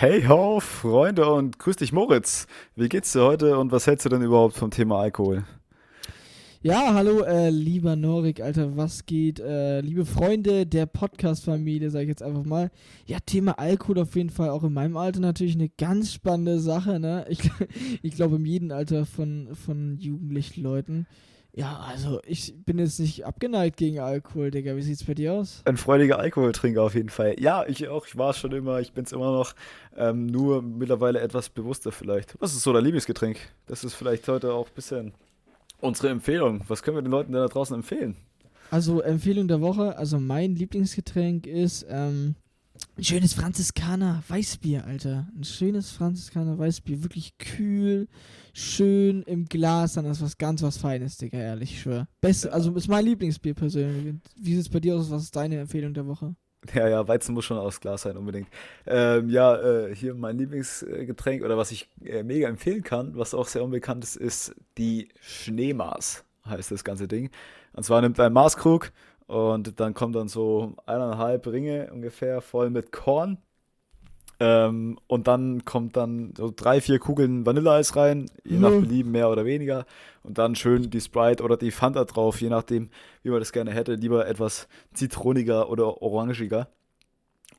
[0.00, 2.46] Hey ho, Freunde und grüß dich Moritz.
[2.74, 5.44] Wie geht's dir heute und was hältst du denn überhaupt vom Thema Alkohol?
[6.62, 9.40] Ja, hallo, äh, lieber Norik, Alter, was geht?
[9.40, 12.70] Äh, liebe Freunde der Podcast-Familie, sag ich jetzt einfach mal.
[13.04, 16.98] Ja, Thema Alkohol auf jeden Fall auch in meinem Alter natürlich eine ganz spannende Sache,
[16.98, 17.26] ne?
[17.28, 17.40] Ich,
[18.02, 21.06] ich glaube, in jedem Alter von, von jugendlichen Leuten.
[21.52, 24.76] Ja, also ich bin jetzt nicht abgeneigt gegen Alkohol, Digga.
[24.76, 25.62] Wie sieht's bei dir aus?
[25.64, 27.36] Ein freudiger Alkoholtrinker auf jeden Fall.
[27.40, 28.06] Ja, ich auch.
[28.06, 28.80] Ich war es schon immer.
[28.80, 29.54] Ich bin es immer noch.
[29.96, 32.40] Ähm, nur mittlerweile etwas bewusster vielleicht.
[32.40, 33.38] Was ist so dein Lieblingsgetränk?
[33.66, 35.12] Das ist vielleicht heute auch ein bisschen
[35.80, 36.62] unsere Empfehlung.
[36.68, 38.16] Was können wir den Leuten da draußen empfehlen?
[38.70, 39.98] Also Empfehlung der Woche.
[39.98, 42.36] Also mein Lieblingsgetränk ist ähm,
[42.96, 45.28] ein schönes Franziskaner Weißbier, Alter.
[45.36, 47.02] Ein schönes Franziskaner Weißbier.
[47.02, 48.08] Wirklich kühl,
[48.52, 49.94] schön im Glas.
[49.94, 52.08] Dann ist was ganz was Feines, Digga, ehrlich, ich schwör.
[52.20, 54.16] Beste, also ist mein Lieblingsbier persönlich.
[54.36, 55.10] Wie sieht es bei dir aus?
[55.10, 56.34] Was ist deine Empfehlung der Woche?
[56.74, 58.48] Ja, ja, Weizen muss schon aus Glas sein, unbedingt.
[58.86, 63.48] Ähm, ja, äh, hier mein Lieblingsgetränk oder was ich äh, mega empfehlen kann, was auch
[63.48, 67.30] sehr unbekannt ist, ist die Schneemaß, heißt das ganze Ding.
[67.72, 68.92] Und zwar nimmt ein Maßkrug
[69.30, 73.38] und dann kommt dann so eineinhalb Ringe ungefähr voll mit Korn.
[74.40, 79.30] Ähm, und dann kommt dann so drei, vier Kugeln Vanilleeis rein, je nach Belieben mehr
[79.30, 79.86] oder weniger.
[80.24, 82.90] Und dann schön die Sprite oder die Fanta drauf, je nachdem,
[83.22, 83.94] wie man das gerne hätte.
[83.94, 86.66] Lieber etwas zitroniger oder orangiger.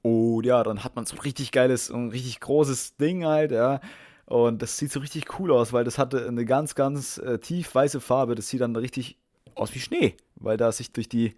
[0.01, 3.79] Und ja, dann hat man so ein richtig geiles, ein richtig großes Ding halt, ja.
[4.25, 7.73] Und das sieht so richtig cool aus, weil das hatte eine ganz, ganz äh, tief
[7.73, 8.35] weiße Farbe.
[8.35, 9.20] Das sieht dann richtig
[9.55, 11.35] aus wie Schnee, weil da sich durch die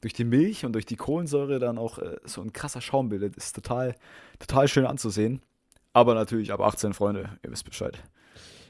[0.00, 3.36] durch die Milch und durch die Kohlensäure dann auch äh, so ein krasser Schaum bildet.
[3.36, 3.94] Ist total,
[4.38, 5.40] total schön anzusehen.
[5.92, 7.98] Aber natürlich ab 18, Freunde, ihr wisst Bescheid.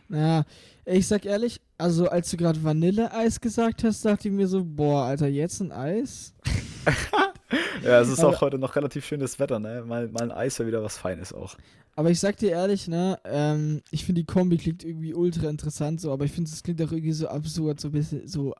[0.09, 0.45] Naja,
[0.84, 5.07] ich sag ehrlich, also als du gerade Vanilleeis gesagt hast, dachte ich mir so, boah,
[5.07, 6.33] Alter, jetzt ein Eis?
[7.83, 9.83] ja, es ist aber, auch heute noch relativ schönes Wetter, ne?
[9.84, 11.57] Mal, mal ein Eis wäre wieder was Feines auch.
[11.97, 16.01] Aber ich sag dir ehrlich, ne, ähm, ich finde die Kombi klingt irgendwie ultra interessant
[16.01, 18.55] so, aber ich finde es klingt auch irgendwie so absurd, so ein bisschen so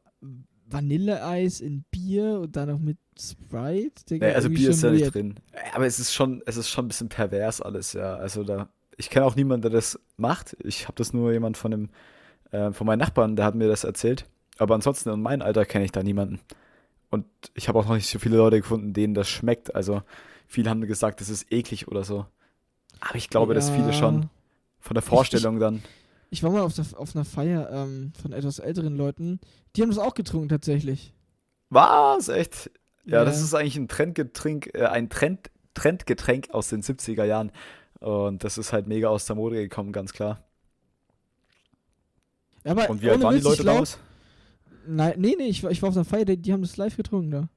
[0.69, 4.05] Vanilleeis in Bier und dann noch mit Sprite.
[4.11, 5.37] Digga, nee, also Bier ist ja nicht drin.
[5.75, 8.17] Aber es ist schon, es ist schon ein bisschen pervers alles, ja.
[8.17, 10.57] Also da, ich kenne auch niemanden, der das macht.
[10.65, 11.89] Ich habe das nur jemand von dem,
[12.51, 14.27] äh, von meinen Nachbarn, der hat mir das erzählt.
[14.59, 16.41] Aber ansonsten in meinem Alter kenne ich da niemanden.
[17.11, 19.75] Und ich habe auch noch nicht so viele Leute gefunden, denen das schmeckt.
[19.75, 20.03] Also
[20.47, 22.27] viele haben gesagt, das ist eklig oder so.
[23.01, 23.57] Aber ich glaube, ja.
[23.57, 24.29] dass viele schon
[24.81, 25.83] von der Vorstellung ich, ich, dann.
[26.31, 29.41] Ich war mal auf, der, auf einer Feier ähm, von etwas älteren Leuten.
[29.75, 31.15] Die haben das auch getrunken tatsächlich.
[31.71, 32.29] Was?
[32.29, 32.71] Echt?
[33.05, 33.25] Ja, ja.
[33.25, 37.53] das ist eigentlich ein Trendgetränk, äh, ein Trend, Trendgetränk aus den 70er Jahren.
[38.01, 40.43] Und das ist halt mega aus der Mode gekommen, ganz klar.
[42.65, 43.99] Aber Und wie alt waren die Leute damals?
[44.89, 46.97] Nein, nee, nee, ich war, ich war auf einer Feier, die, die haben das live
[46.97, 47.49] getrunken da.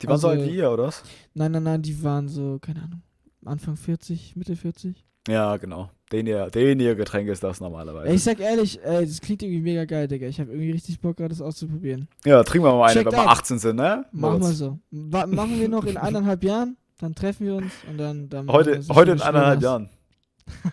[0.00, 1.02] Die waren also, so alt wie ihr, oder was?
[1.34, 3.02] Nein, nein, nein, die waren so, keine Ahnung,
[3.44, 5.04] Anfang 40, Mitte 40.
[5.28, 5.90] Ja, genau.
[6.12, 8.14] Den ihr, den ihr Getränk ist das normalerweise.
[8.14, 10.28] Ich sag ehrlich, ey, das klingt irgendwie mega geil, Digga.
[10.28, 12.06] Ich habe irgendwie richtig Bock, gerade das auszuprobieren.
[12.24, 14.04] Ja, trinken wir mal eine, Checkt wenn wir 18 sind, ne?
[14.12, 14.78] Machen wir so.
[14.92, 18.28] Wa machen wir noch in eineinhalb Jahren, dann treffen wir uns und dann.
[18.28, 19.90] dann heute heute in eineinhalb Jahren.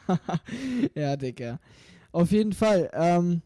[0.96, 1.60] ja, Digga.
[2.12, 2.92] Auf jeden Fall.
[2.94, 3.42] Ähm,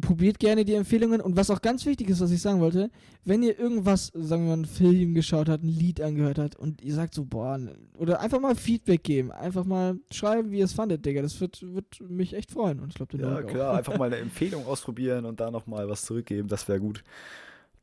[0.00, 2.90] probiert gerne die Empfehlungen und was auch ganz wichtig ist, was ich sagen wollte,
[3.24, 6.82] wenn ihr irgendwas, sagen wir mal, einen Film geschaut habt, ein Lied angehört habt und
[6.82, 7.58] ihr sagt so, boah,
[7.98, 11.62] oder einfach mal Feedback geben, einfach mal schreiben, wie ihr es fandet, Digga, das wird,
[11.74, 15.40] wird mich echt freuen und ich glaube, Ja, klar, einfach mal eine Empfehlung ausprobieren und
[15.40, 17.02] da nochmal was zurückgeben, das wäre gut.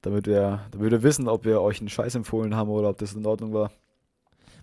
[0.02, 3.14] Damit wir, damit wir wissen, ob wir euch einen Scheiß empfohlen haben oder ob das
[3.14, 3.72] in Ordnung war.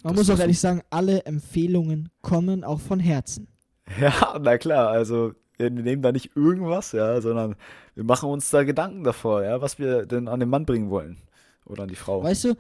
[0.03, 3.49] Man das muss auch ehrlich sagen, alle Empfehlungen kommen auch von Herzen.
[4.00, 7.56] Ja, na klar, also wir nehmen da nicht irgendwas, ja, sondern
[7.94, 11.19] wir machen uns da Gedanken davor, ja, was wir denn an den Mann bringen wollen.
[11.66, 12.22] Oder an die Frau.
[12.22, 12.54] Weißt du,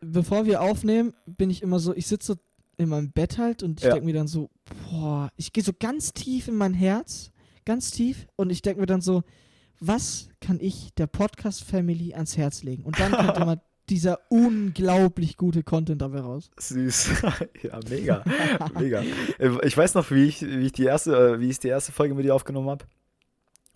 [0.00, 2.38] bevor wir aufnehmen, bin ich immer so, ich sitze so
[2.78, 3.92] in meinem Bett halt und ich ja.
[3.92, 4.48] denke mir dann so,
[4.90, 7.32] boah, ich gehe so ganz tief in mein Herz,
[7.66, 9.22] ganz tief, und ich denke mir dann so,
[9.78, 12.84] was kann ich der Podcast-Family ans Herz legen?
[12.84, 13.60] Und dann könnte man
[13.90, 16.50] dieser unglaublich gute Content dabei raus.
[16.56, 17.22] Süß.
[17.62, 18.24] ja, mega.
[18.78, 19.02] mega.
[19.62, 22.14] Ich weiß noch, wie ich, wie ich die erste, äh, wie ich die erste Folge
[22.14, 22.84] mit dir aufgenommen habe.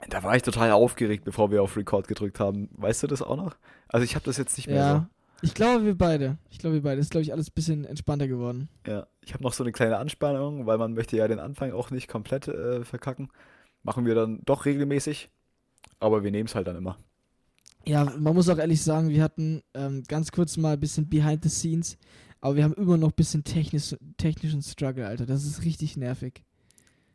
[0.08, 2.69] Da war ich total aufgeregt, bevor wir auf Record gedrückt haben.
[2.72, 3.56] Weißt du das auch noch?
[3.88, 4.94] Also ich habe das jetzt nicht mehr ja.
[4.94, 5.06] so.
[5.43, 6.38] Ich glaube, wir beide.
[6.50, 7.00] Ich glaube, wir beide.
[7.00, 8.69] Ist, glaube ich, alles ein bisschen entspannter geworden.
[8.87, 11.90] Ja, ich habe noch so eine kleine Anspannung, weil man möchte ja den Anfang auch
[11.90, 13.28] nicht komplett äh, verkacken.
[13.82, 15.31] Machen wir dann doch regelmäßig.
[16.00, 16.99] Aber wir nehmen es halt dann immer.
[17.86, 21.42] Ja, man muss auch ehrlich sagen, wir hatten ähm, ganz kurz mal ein bisschen behind
[21.42, 21.98] the scenes,
[22.40, 25.26] aber wir haben immer noch ein bisschen technisch, technischen Struggle, Alter.
[25.26, 26.42] Das ist richtig nervig.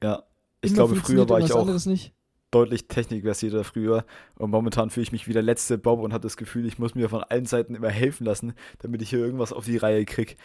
[0.03, 0.23] Ja,
[0.61, 1.67] ich immer glaube, früher war ich auch
[2.51, 4.05] deutlich technikversierter früher
[4.35, 6.95] und momentan fühle ich mich wie der letzte Bob und habe das Gefühl, ich muss
[6.95, 10.35] mir von allen Seiten immer helfen lassen, damit ich hier irgendwas auf die Reihe kriege.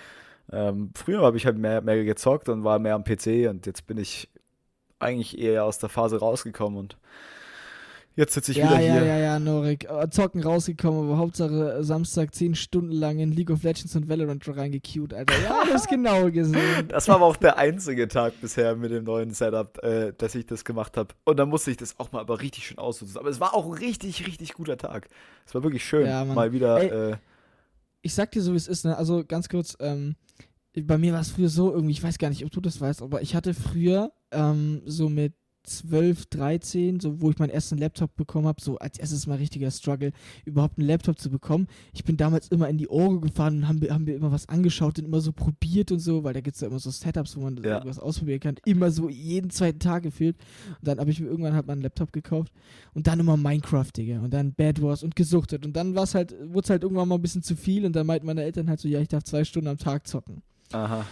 [0.53, 3.87] Ähm, früher habe ich halt mehr, mehr gezockt und war mehr am PC und jetzt
[3.87, 4.29] bin ich
[4.99, 6.99] eigentlich eher aus der Phase rausgekommen und
[8.16, 9.05] Jetzt sitze ich ja, wieder ja, hier.
[9.06, 9.90] Ja, ja, Norik.
[9.90, 14.46] Äh, Zocken rausgekommen, aber Hauptsache Samstag 10 Stunden lang in League of Legends und Valorant
[14.46, 15.34] reingecued, Alter.
[15.43, 16.87] Ja, das genau gesehen.
[16.88, 20.46] Das war aber auch der einzige Tag bisher mit dem neuen Setup, äh, dass ich
[20.46, 21.14] das gemacht habe.
[21.25, 23.19] Und dann musste ich das auch mal aber richtig schön ausnutzen.
[23.19, 25.08] Aber es war auch ein richtig, richtig guter Tag.
[25.44, 26.81] Es war wirklich schön, ja, mal wieder.
[26.81, 27.16] Ey, äh,
[28.02, 28.96] ich sag dir so, wie es ist, ne?
[28.96, 30.14] Also ganz kurz, ähm,
[30.82, 33.02] bei mir war es früher so, irgendwie, ich weiß gar nicht, ob du das weißt,
[33.02, 35.34] aber ich hatte früher ähm, so mit
[35.64, 39.70] 12, 13, so wo ich meinen ersten Laptop bekommen habe, so als erstes mal richtiger
[39.70, 40.12] Struggle,
[40.44, 41.66] überhaupt einen Laptop zu bekommen.
[41.93, 44.99] Ich bin damals immer in die Ohren gefahren und haben, haben wir immer was angeschaut
[44.99, 47.40] und immer so probiert und so, weil da gibt es ja immer so Setups, wo
[47.40, 47.75] man ja.
[47.75, 48.56] irgendwas ausprobieren kann.
[48.64, 50.37] Immer so jeden zweiten Tag gefühlt.
[50.69, 52.52] Und dann habe ich mir irgendwann halt mal einen Laptop gekauft
[52.93, 54.20] und dann immer Minecraft, Digga.
[54.20, 55.64] Und dann Bad Wars und gesuchtet.
[55.64, 57.96] Und dann war es halt, wurde es halt irgendwann mal ein bisschen zu viel und
[57.96, 60.43] dann meinten meine Eltern halt so, ja, ich darf zwei Stunden am Tag zocken.
[60.72, 61.06] Aha.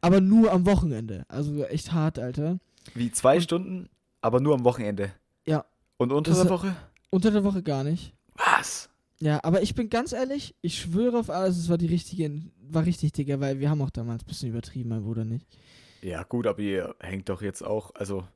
[0.00, 1.24] Aber nur am Wochenende.
[1.28, 2.58] Also echt hart, Alter.
[2.94, 3.88] Wie zwei und, Stunden,
[4.20, 5.12] aber nur am Wochenende.
[5.46, 5.64] Ja.
[5.96, 6.76] Und unter das, der Woche?
[7.10, 8.12] Unter der Woche gar nicht.
[8.34, 8.90] Was?
[9.18, 12.84] Ja, aber ich bin ganz ehrlich, ich schwöre auf alles, es war die richtige, war
[12.84, 15.46] richtig, Digga, weil wir haben auch damals ein bisschen übertrieben, mein Bruder nicht.
[16.02, 18.26] Ja, gut, aber ihr hängt doch jetzt auch, also.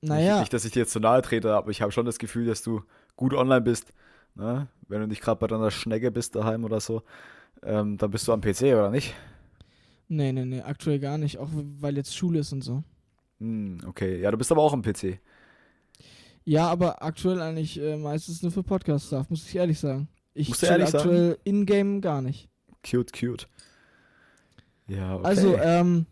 [0.00, 0.34] Naja.
[0.34, 2.46] Nicht, nicht dass ich dir jetzt zu nahe trete, aber ich habe schon das Gefühl,
[2.46, 2.82] dass du
[3.16, 3.92] gut online bist.
[4.34, 4.68] Ne?
[4.88, 7.02] Wenn du nicht gerade bei deiner Schnecke bist daheim oder so,
[7.62, 9.14] ähm, dann bist du am PC, oder nicht?
[10.08, 12.82] Nee, nee, nee, aktuell gar nicht, auch weil jetzt Schule ist und so.
[13.42, 14.20] Hm, okay.
[14.20, 15.18] Ja, du bist aber auch am PC.
[16.44, 20.08] Ja, aber aktuell eigentlich äh, meistens nur für Podcast-Stuff, muss ich ehrlich sagen.
[20.32, 22.48] Ich Musst aktuell in-game gar nicht.
[22.88, 23.48] Cute, cute.
[24.86, 25.26] Ja, okay.
[25.26, 26.06] Also, ähm,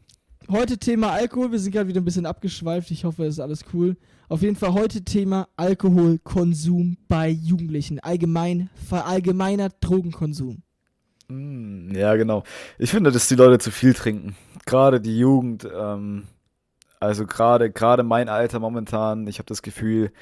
[0.50, 1.52] heute Thema Alkohol.
[1.52, 2.90] Wir sind gerade wieder ein bisschen abgeschweift.
[2.90, 3.96] Ich hoffe, es ist alles cool.
[4.28, 8.00] Auf jeden Fall heute Thema Alkoholkonsum bei Jugendlichen.
[8.00, 10.62] Allgemein, allgemeiner Drogenkonsum.
[11.28, 12.42] Mm, ja, genau.
[12.78, 14.36] Ich finde, dass die Leute zu viel trinken.
[14.66, 15.66] Gerade die Jugend.
[15.72, 16.24] Ähm,
[17.00, 20.12] also gerade gerade mein Alter momentan, ich habe das Gefühl,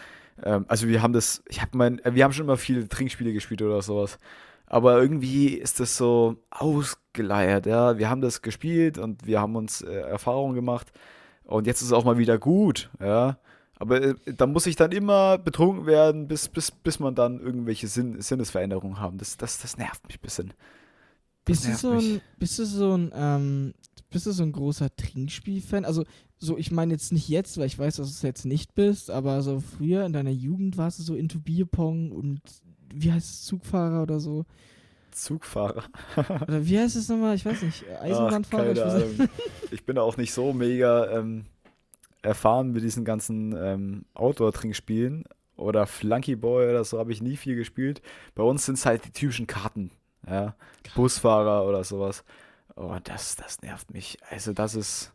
[0.42, 3.62] ähm, also wir haben das, ich habe mein, wir haben schon immer viele Trinkspiele gespielt
[3.62, 4.18] oder sowas.
[4.66, 7.98] Aber irgendwie ist das so ausgeleiert, ja.
[7.98, 10.92] Wir haben das gespielt und wir haben uns äh, Erfahrungen gemacht
[11.44, 13.38] und jetzt ist es auch mal wieder gut, ja.
[13.78, 17.86] Aber äh, da muss ich dann immer betrunken werden, bis, bis, bis man dann irgendwelche
[17.86, 19.18] Sinn, Sinnesveränderungen haben.
[19.18, 20.52] Das, das, das nervt mich ein bisschen.
[21.44, 23.74] bist du, so ein, bist du so ein, ähm,
[24.10, 25.84] bist du so ein großer Trinkspiel-Fan?
[25.84, 26.04] Also
[26.38, 29.10] so, ich meine jetzt nicht jetzt, weil ich weiß, dass du es jetzt nicht bist,
[29.10, 32.40] aber so früher in deiner Jugend warst du so into Bierpong und
[32.94, 34.46] wie heißt es, Zugfahrer oder so?
[35.10, 35.84] Zugfahrer.
[36.16, 37.34] oder wie heißt es nochmal?
[37.34, 37.84] Ich weiß nicht.
[38.00, 38.74] Eisenbahnfahrer?
[38.84, 39.28] Ach,
[39.64, 41.46] ich, ich, bin auch nicht so mega ähm,
[42.22, 45.24] erfahren mit diesen ganzen ähm, Outdoor-Trinkspielen
[45.56, 48.00] oder Flunky Boy oder so habe ich nie viel gespielt.
[48.34, 49.90] Bei uns sind es halt die typischen Karten.
[50.26, 50.54] Ja?
[50.94, 52.24] Busfahrer oder sowas.
[52.78, 54.18] Oh, das, das nervt mich.
[54.30, 55.12] Also das ist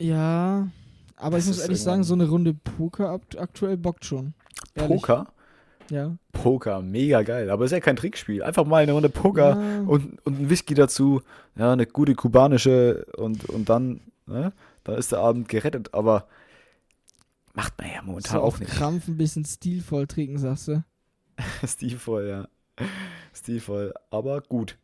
[0.00, 0.66] ja,
[1.16, 4.32] aber ich muss ehrlich sagen, so eine Runde Poker aktuell bockt schon.
[4.74, 5.02] Ehrlich.
[5.02, 5.26] Poker?
[5.90, 6.16] Ja.
[6.32, 7.50] Poker, mega geil.
[7.50, 8.42] Aber ist ja kein Trickspiel.
[8.42, 9.80] Einfach mal eine Runde Poker ja.
[9.80, 11.20] und, und ein Whisky dazu.
[11.56, 14.54] Ja, eine gute kubanische und, und dann, ne,
[14.84, 15.92] dann ist der Abend gerettet.
[15.92, 16.26] Aber
[17.52, 18.70] macht man ja momentan so auch nicht.
[18.70, 20.82] Krampf ein bisschen stilvoll trinken, sagst du?
[21.66, 22.86] stilvoll, ja.
[23.34, 24.78] Stilvoll, aber gut.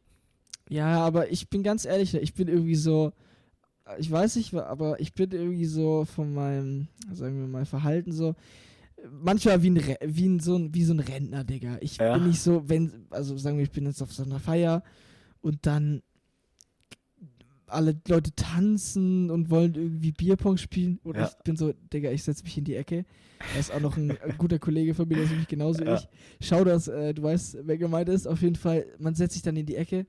[0.68, 3.12] Ja, aber ich bin ganz ehrlich, ich bin irgendwie so,
[3.98, 8.34] ich weiß nicht, aber ich bin irgendwie so von meinem, sagen wir mal, Verhalten so,
[9.10, 11.78] manchmal wie ein, wie ein, so, ein, wie so ein Rentner, Digga.
[11.80, 12.14] Ich ja.
[12.14, 14.82] bin nicht so, wenn, also sagen wir, ich bin jetzt auf so einer Feier
[15.40, 16.02] und dann
[17.68, 21.26] alle Leute tanzen und wollen irgendwie Bierpong spielen und ja.
[21.26, 23.04] ich bin so, Digga, ich setze mich in die Ecke.
[23.38, 25.96] Da ist auch noch ein guter Kollege von mir, der ist nämlich genauso ja.
[25.96, 26.08] ich.
[26.40, 28.26] Schau das, äh, du weißt, wer gemeint ist.
[28.26, 30.06] Auf jeden Fall, man setzt sich dann in die Ecke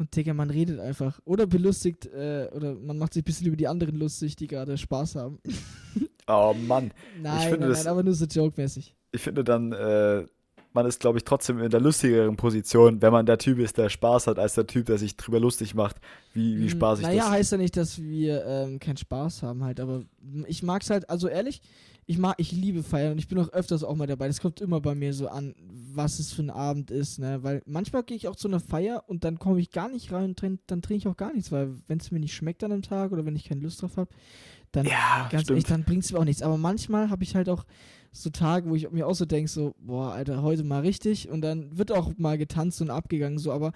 [0.00, 1.20] und Digga, man redet einfach.
[1.26, 4.76] Oder belustigt, äh, oder man macht sich ein bisschen über die anderen lustig, die gerade
[4.76, 5.38] Spaß haben.
[6.32, 6.92] Oh Mann.
[7.20, 8.94] nein, ich finde nein, das, nein, aber nur so joke-mäßig.
[9.10, 10.24] Ich finde dann, äh,
[10.72, 13.88] man ist, glaube ich, trotzdem in der lustigeren Position, wenn man der Typ ist, der
[13.88, 15.96] Spaß hat, als der Typ, der sich drüber lustig macht,
[16.32, 19.42] wie, wie hm, spaßig naja, das Naja, heißt ja nicht, dass wir ähm, keinen Spaß
[19.42, 20.04] haben halt, aber
[20.46, 21.62] ich mag es halt, also ehrlich,
[22.10, 24.26] ich mag, ich liebe Feiern und ich bin auch öfters auch mal dabei.
[24.26, 25.54] Das kommt immer bei mir so an,
[25.94, 27.44] was es für ein Abend ist, ne?
[27.44, 30.30] Weil manchmal gehe ich auch zu einer Feier und dann komme ich gar nicht rein
[30.30, 32.82] und dann trinke ich auch gar nichts, weil wenn es mir nicht schmeckt an dem
[32.82, 34.10] Tag oder wenn ich keine Lust drauf habe,
[34.72, 36.42] dann ja, ganz ehrlich, dann bringt es mir auch nichts.
[36.42, 37.64] Aber manchmal habe ich halt auch
[38.10, 41.42] so Tage, wo ich mir auch so denke, so, boah, Alter, heute mal richtig und
[41.42, 43.70] dann wird auch mal getanzt und abgegangen, so, aber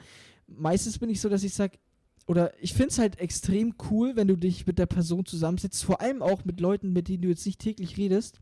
[0.49, 1.79] meistens bin ich so, dass ich sage,
[2.27, 6.01] oder ich finde es halt extrem cool, wenn du dich mit der Person zusammensetzt, vor
[6.01, 8.39] allem auch mit Leuten, mit denen du jetzt nicht täglich redest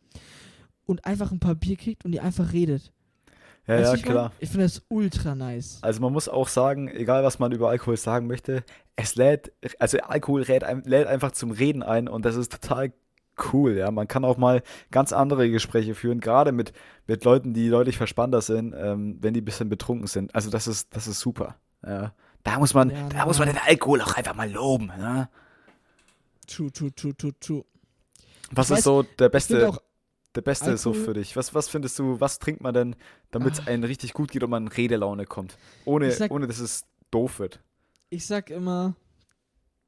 [0.87, 2.93] und einfach ein paar Bier kriegt und ihr einfach redet.
[3.67, 4.13] Ja, Weißt ja, ich mein?
[4.13, 4.33] klar.
[4.41, 5.79] Ich finde das ultra nice.
[5.83, 8.65] Also man muss auch sagen, egal was man über Alkohol sagen möchte,
[8.97, 12.93] es lädt, also Alkohol lädt, lädt einfach zum Reden ein und das ist total
[13.53, 13.91] cool, ja.
[13.91, 16.73] Man kann auch mal ganz andere Gespräche führen, gerade mit,
[17.07, 20.35] mit Leuten, die deutlich verspannter sind, ähm, wenn die ein bisschen betrunken sind.
[20.35, 22.13] Also das ist, das ist super, ja.
[22.45, 25.29] Da muss man, Ja, da muss man den Alkohol auch einfach mal loben, ja.
[26.47, 27.65] True, true, true, true, true.
[28.51, 29.79] Was Ich ist weiß, so der Ich beste, auch,
[30.35, 31.37] der beste so für dich?
[31.37, 32.97] Was, was findest du, was trinkt man denn,
[33.31, 33.65] damit es Ah.
[33.71, 35.57] einem richtig gut geht und man in Redelaune kommt?
[35.85, 37.61] Ohne, Ich sag- ohne dass es doof wird.
[38.11, 38.95] ich sag immer,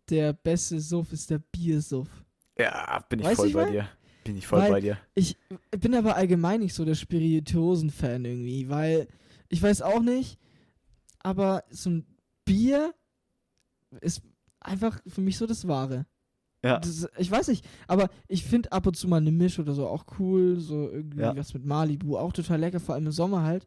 [0.09, 2.09] der beste Suff ist der Biersuff.
[2.57, 3.73] Ja, bin ich Weißt voll du, bei ich mein?
[3.73, 3.89] dir.
[4.23, 4.99] Bin ich voll Weil- bei dir.
[5.15, 5.37] Ich
[5.73, 9.09] bin aber allgemein nicht so der Spirituosen-Fan irgendwie, weil
[9.49, 10.39] ich weiß auch nicht,
[11.19, 12.07] aber so ein
[12.45, 12.95] Bier
[14.01, 14.23] ist
[14.61, 16.07] einfach für mich so das Wahre.
[16.63, 16.79] Ja.
[16.79, 19.87] Das, ich weiß nicht, aber ich finde ab und zu mal eine Misch oder so
[19.87, 21.37] auch cool, so irgendwie Ja.
[21.37, 23.67] was mit Malibu, auch total lecker, vor allem im Sommer halt.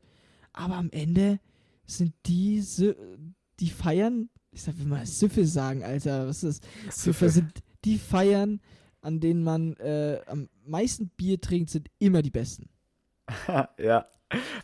[0.54, 1.40] Aber am Ende
[1.86, 2.96] sind diese,
[3.60, 7.04] die feiern, ich sag will mal Süffe sagen, Alter, was ist das?
[7.04, 7.52] Süffe sind
[7.86, 8.60] die Feiern,
[9.02, 12.68] an denen man äh, am meisten Bier trinkt, sind immer die besten.
[13.78, 14.08] ja.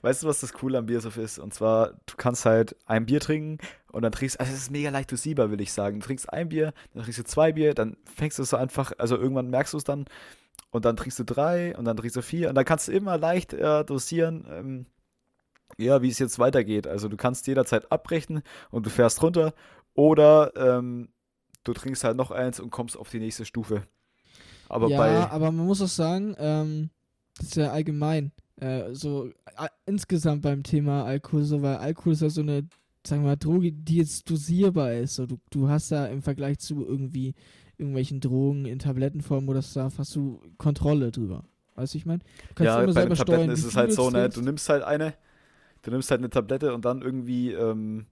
[0.02, 1.40] Weißt du, was das Coole am Biersuff ist?
[1.40, 3.60] Und zwar, du kannst halt ein Bier trinken
[3.92, 6.00] und dann trinkst, also es ist mega leicht dosierbar, will ich sagen.
[6.00, 8.92] Du trinkst ein Bier, dann trinkst du zwei Bier, dann fängst du es so einfach,
[8.98, 10.06] also irgendwann merkst du es dann
[10.72, 13.18] und dann trinkst du drei und dann trinkst du vier und dann kannst du immer
[13.18, 14.86] leicht äh, dosieren, ähm,
[15.78, 16.88] ja, wie es jetzt weitergeht.
[16.88, 19.54] Also du kannst jederzeit abbrechen und du fährst runter
[19.94, 21.10] oder ähm,
[21.64, 23.84] du trinkst halt noch eins und kommst auf die nächste Stufe.
[24.68, 26.90] Aber ja, aber man muss auch sagen, ähm,
[27.38, 28.32] das ist ja allgemein,
[28.64, 32.68] äh, so a- insgesamt beim Thema Alkohol, so, weil Alkohol ist ja so eine,
[33.06, 35.16] sagen wir mal, Droge, die jetzt dosierbar ist.
[35.16, 37.36] So, du, du hast da im Vergleich zu irgendwie
[37.78, 41.44] irgendwelchen Drogen in Tablettenform oder so, hast du Kontrolle drüber.
[41.76, 42.20] Weißt du, ich meine?
[42.48, 44.30] Du kannst Ja, immer bei den Tabletten steuern, ist es halt so, ne?
[44.30, 45.16] Du nimmst halt eine,
[45.84, 48.08] du nimmst halt eine Tablette und dann irgendwie ähm,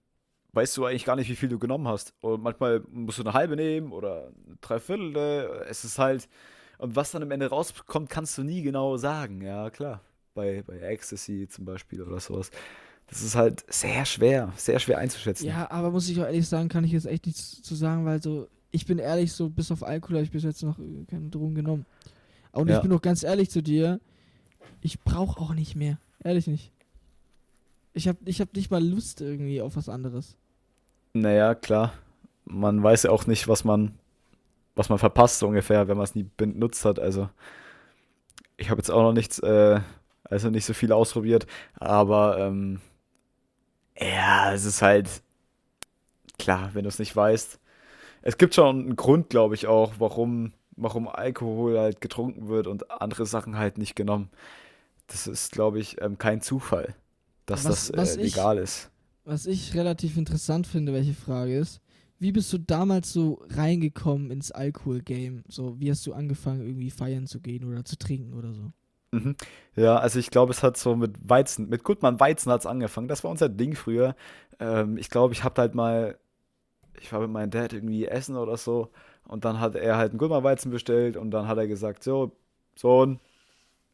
[0.52, 2.14] weißt du eigentlich gar nicht, wie viel du genommen hast.
[2.22, 5.16] Und manchmal musst du eine halbe nehmen oder eine Dreiviertel.
[5.68, 6.28] Es ist halt,
[6.78, 9.42] und was dann am Ende rauskommt, kannst du nie genau sagen.
[9.42, 10.02] Ja, klar.
[10.34, 12.50] Bei, bei Ecstasy zum Beispiel oder sowas.
[13.08, 15.46] Das ist halt sehr schwer, sehr schwer einzuschätzen.
[15.46, 18.22] Ja, aber muss ich auch ehrlich sagen, kann ich jetzt echt nichts zu sagen, weil
[18.22, 21.28] so, ich bin ehrlich, so bis auf Alkohol habe ich bis jetzt noch äh, keine
[21.28, 21.84] Drogen genommen.
[22.52, 22.76] Und Ja.
[22.76, 24.00] ich bin auch ganz ehrlich zu dir,
[24.80, 25.98] ich brauche auch nicht mehr.
[26.24, 26.70] Ehrlich nicht.
[27.92, 30.36] Ich habe ich hab nicht mal Lust irgendwie auf was anderes.
[31.12, 31.92] Naja, klar.
[32.46, 33.94] Man weiß ja auch nicht, was man,
[34.74, 36.98] was man verpasst, so ungefähr, wenn man es nie benutzt hat.
[36.98, 37.28] Also,
[38.56, 39.80] ich habe jetzt auch noch nichts, äh,
[40.32, 41.46] also nicht so viel ausprobiert,
[41.76, 42.80] aber ähm,
[43.98, 45.22] ja, es ist halt
[46.38, 47.58] klar, wenn du es nicht weißt.
[48.22, 52.90] Es gibt schon einen Grund, glaube ich, auch, warum, warum Alkohol halt getrunken wird und
[52.90, 54.30] andere Sachen halt nicht genommen.
[55.08, 56.94] Das ist, glaube ich, ähm, kein Zufall,
[57.46, 58.90] dass Was- das was äh, ich- legal ist.
[59.24, 61.80] Was ich relativ interessant finde, welche Frage ist,
[62.18, 65.44] wie bist du damals so reingekommen ins Alkohol-Game?
[65.48, 68.72] So, wie hast du angefangen, irgendwie feiern zu gehen oder zu trinken oder so?
[69.12, 69.36] Mhm.
[69.76, 73.08] Ja, also ich glaube, es hat so mit Weizen, mit Gutmann Weizen hat es angefangen.
[73.08, 74.16] Das war unser Ding früher.
[74.58, 76.18] Ähm, ich glaube, ich habe halt mal,
[77.00, 78.90] ich war mit meinem Dad irgendwie essen oder so
[79.24, 82.32] und dann hat er halt einen Gutmann Weizen bestellt und dann hat er gesagt, so,
[82.76, 83.20] Sohn,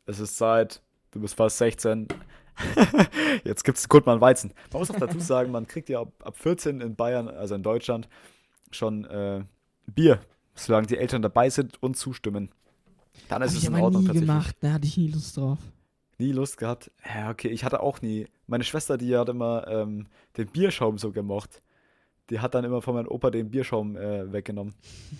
[0.06, 0.82] es ist Zeit,
[1.12, 2.08] du bist fast 16.
[3.44, 4.52] Jetzt gibt es Gutmann Weizen.
[4.72, 7.62] Man muss auch dazu sagen, man kriegt ja ab, ab 14 in Bayern, also in
[7.62, 8.08] Deutschland,
[8.72, 9.44] schon äh,
[9.86, 10.20] Bier,
[10.54, 12.50] solange die Eltern dabei sind und zustimmen.
[13.28, 14.28] Dann ist Hab es ich in aber Ordnung nie tatsächlich.
[14.28, 15.58] gemacht, da hatte ich nie Lust drauf.
[16.18, 16.90] Nie Lust gehabt.
[17.14, 18.26] Ja, okay, ich hatte auch nie.
[18.46, 20.06] Meine Schwester, die hat immer ähm,
[20.36, 21.62] den Bierschaum so gemocht.
[22.30, 24.74] Die hat dann immer von meinem Opa den Bierschaum äh, weggenommen.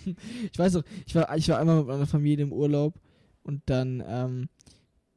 [0.53, 2.95] Ich weiß noch, ich war, ich war einmal mit meiner Familie im Urlaub
[3.43, 4.49] und dann ähm,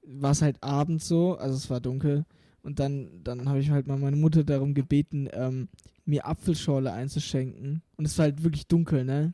[0.06, 2.26] war es halt abends so, also es war dunkel
[2.64, 5.68] und dann, dann habe ich halt mal meine Mutter darum gebeten, ähm,
[6.06, 9.34] mir Apfelschorle einzuschenken und es war halt wirklich dunkel, ne?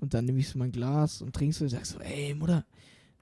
[0.00, 2.64] Und dann nehme ich so mein Glas und trinke so und sag so, ey Mutter,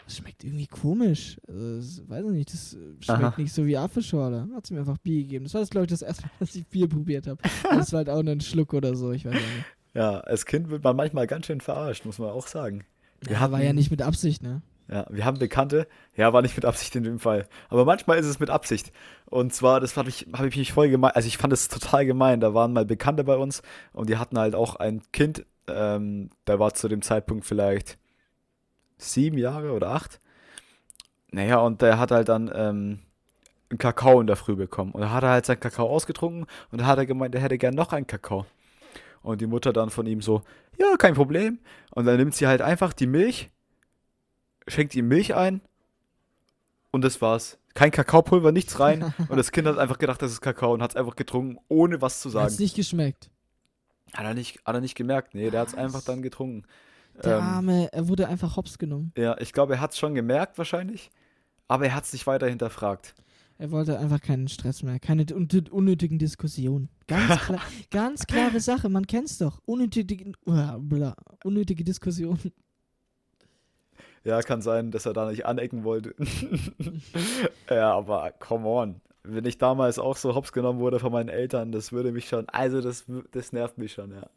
[0.04, 1.38] das schmeckt irgendwie komisch.
[1.48, 3.34] Also, das, weiß ich nicht, das äh, schmeckt Aha.
[3.38, 4.48] nicht so wie Apfelschorle.
[4.54, 5.44] Hat sie mir einfach Bier gegeben.
[5.46, 7.40] Das war das, glaube ich, das erste Mal, dass ich Bier probiert habe.
[7.64, 9.44] Das war halt auch nur ein Schluck oder so, ich weiß nicht.
[9.94, 12.84] Ja, als Kind wird man manchmal ganz schön verarscht, muss man auch sagen.
[13.22, 14.60] Wir Ja, war ja hatten- nicht mit Absicht, ne?
[14.88, 17.48] Ja, wir haben Bekannte, ja, war nicht mit Absicht in dem Fall.
[17.70, 18.92] Aber manchmal ist es mit Absicht.
[19.24, 22.04] Und zwar, das habe ich, hab ich mich voll gemein, also ich fand es total
[22.04, 22.40] gemein.
[22.40, 23.62] Da waren mal Bekannte bei uns
[23.94, 27.98] und die hatten halt auch ein Kind, ähm, der war zu dem Zeitpunkt vielleicht
[28.98, 30.20] sieben Jahre oder acht.
[31.30, 33.00] Naja, und der hat halt dann ähm,
[33.70, 34.92] einen Kakao in der Früh bekommen.
[34.92, 37.58] Und da hat er halt seinen Kakao ausgetrunken und da hat er gemeint, er hätte
[37.58, 38.46] gern noch einen Kakao.
[39.22, 40.42] Und die Mutter dann von ihm so,
[40.78, 41.58] ja, kein Problem.
[41.90, 43.50] Und dann nimmt sie halt einfach die Milch,
[44.68, 45.60] schenkt ihm Milch ein
[46.92, 47.58] und das war's.
[47.74, 49.12] Kein Kakaopulver, nichts rein.
[49.28, 52.00] und das Kind hat einfach gedacht, das ist Kakao und hat es einfach getrunken, ohne
[52.00, 52.44] was zu sagen.
[52.44, 53.30] Hat es nicht geschmeckt?
[54.12, 55.34] Hat er nicht, hat er nicht gemerkt.
[55.34, 56.64] Nee, der hat es einfach dann getrunken.
[57.24, 59.12] Der ähm, Arme, er wurde einfach hops genommen.
[59.16, 61.10] Ja, ich glaube, er hat es schon gemerkt wahrscheinlich,
[61.68, 63.14] aber er hat es nicht weiter hinterfragt.
[63.58, 66.90] Er wollte einfach keinen Stress mehr, keine unnötigen Diskussionen.
[67.06, 69.60] Ganz, klar, ganz klare Sache, man kennt es doch.
[69.64, 72.52] Unnötige, uh, unnötige Diskussionen.
[74.24, 76.14] Ja, kann sein, dass er da nicht anecken wollte.
[77.70, 79.00] ja, aber come on.
[79.28, 82.48] Wenn ich damals auch so hops genommen wurde von meinen Eltern, das würde mich schon,
[82.48, 84.28] also das, das nervt mich schon, ja.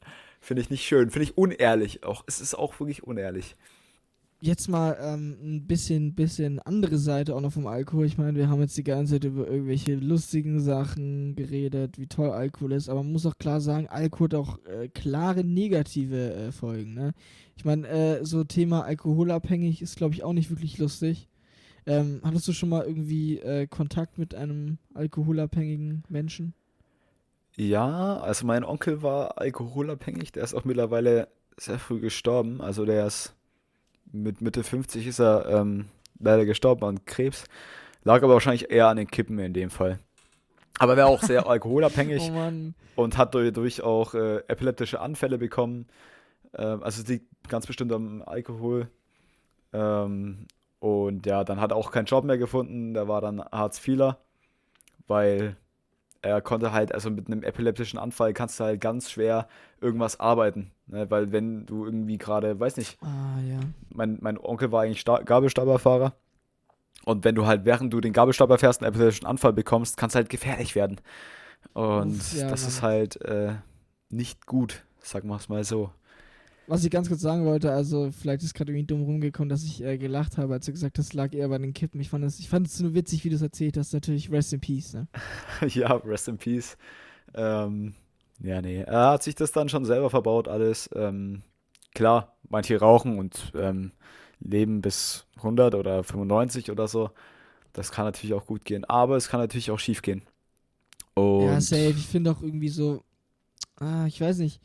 [0.42, 2.24] Finde ich nicht schön, finde ich unehrlich auch.
[2.28, 3.56] Es ist auch wirklich unehrlich
[4.42, 8.06] jetzt mal ähm, ein bisschen, bisschen andere Seite auch noch vom Alkohol.
[8.06, 12.30] Ich meine, wir haben jetzt die ganze Zeit über irgendwelche lustigen Sachen geredet, wie toll
[12.30, 16.52] Alkohol ist, aber man muss auch klar sagen, Alkohol hat auch äh, klare negative äh,
[16.52, 16.94] Folgen.
[16.94, 17.14] Ne?
[17.58, 21.28] Ich meine, äh, so Thema alkoholabhängig ist, glaube ich, auch nicht wirklich lustig.
[21.86, 26.54] Ähm, hattest du schon mal irgendwie äh, Kontakt mit einem alkoholabhängigen Menschen?
[27.56, 32.62] Ja, also mein Onkel war alkoholabhängig, der ist auch mittlerweile sehr früh gestorben.
[32.62, 33.36] Also der ist
[34.12, 35.86] mit Mitte 50 ist er ähm,
[36.20, 37.46] leider gestorben an Krebs.
[38.04, 40.00] Lag aber wahrscheinlich eher an den Kippen in dem Fall.
[40.80, 45.88] Aber wäre auch sehr alkoholabhängig oh und hat dadurch auch äh, epileptische Anfälle bekommen.
[46.54, 48.90] Ähm, also liegt ganz bestimmt am Alkohol.
[49.74, 50.48] Ähm,
[50.80, 52.94] und ja, dann hat er auch keinen Job mehr gefunden.
[52.94, 54.18] Der war dann Hartz-IVer,
[55.08, 55.58] weil
[56.22, 59.48] er konnte halt, also mit einem epileptischen Anfall kannst du halt ganz schwer
[59.82, 60.72] irgendwas arbeiten.
[60.88, 61.10] Ne?
[61.10, 63.60] Weil wenn du irgendwie gerade, weiß nicht, ah, ja.
[63.90, 66.14] mein, mein Onkel war eigentlich Sta Gabelstaplerfahrer.
[67.06, 70.16] Und wenn du halt, während du den Gabelstapler fährst, einen epileptischen Anfall bekommst, kann es
[70.16, 71.00] halt gefährlich werden.
[71.74, 72.70] Und ja, das Mann.
[72.70, 73.56] ist halt äh,
[74.10, 75.92] nicht gut, sagen wir es mal so.
[76.70, 79.84] Was ich ganz kurz sagen wollte, also vielleicht ist gerade irgendwie dumm rumgekommen, dass ich
[79.84, 82.00] äh, gelacht habe, als du gesagt hast, lag eher bei den Kippen.
[82.00, 83.92] Ich fand es ich nur witzig, wie du es erzählt hast.
[83.92, 84.94] Natürlich Rest in Peace.
[84.94, 85.08] Ne?
[85.68, 86.78] ja, Rest in Peace.
[87.34, 87.96] Ähm,
[88.44, 88.82] ja, nee.
[88.82, 90.92] Er hat sich das dann schon selber verbaut, alles.
[90.94, 91.42] Ähm,
[91.96, 93.92] klar, manche rauchen und ähm,
[94.40, 97.10] leben bis 100 oder 95 oder so.
[97.74, 100.22] Das kann natürlich auch gut gehen, aber es kann natürlich auch schief gehen.
[101.16, 101.96] Und ja, safe.
[101.98, 103.02] Ich finde auch irgendwie so,
[103.78, 104.62] ah, ich weiß nicht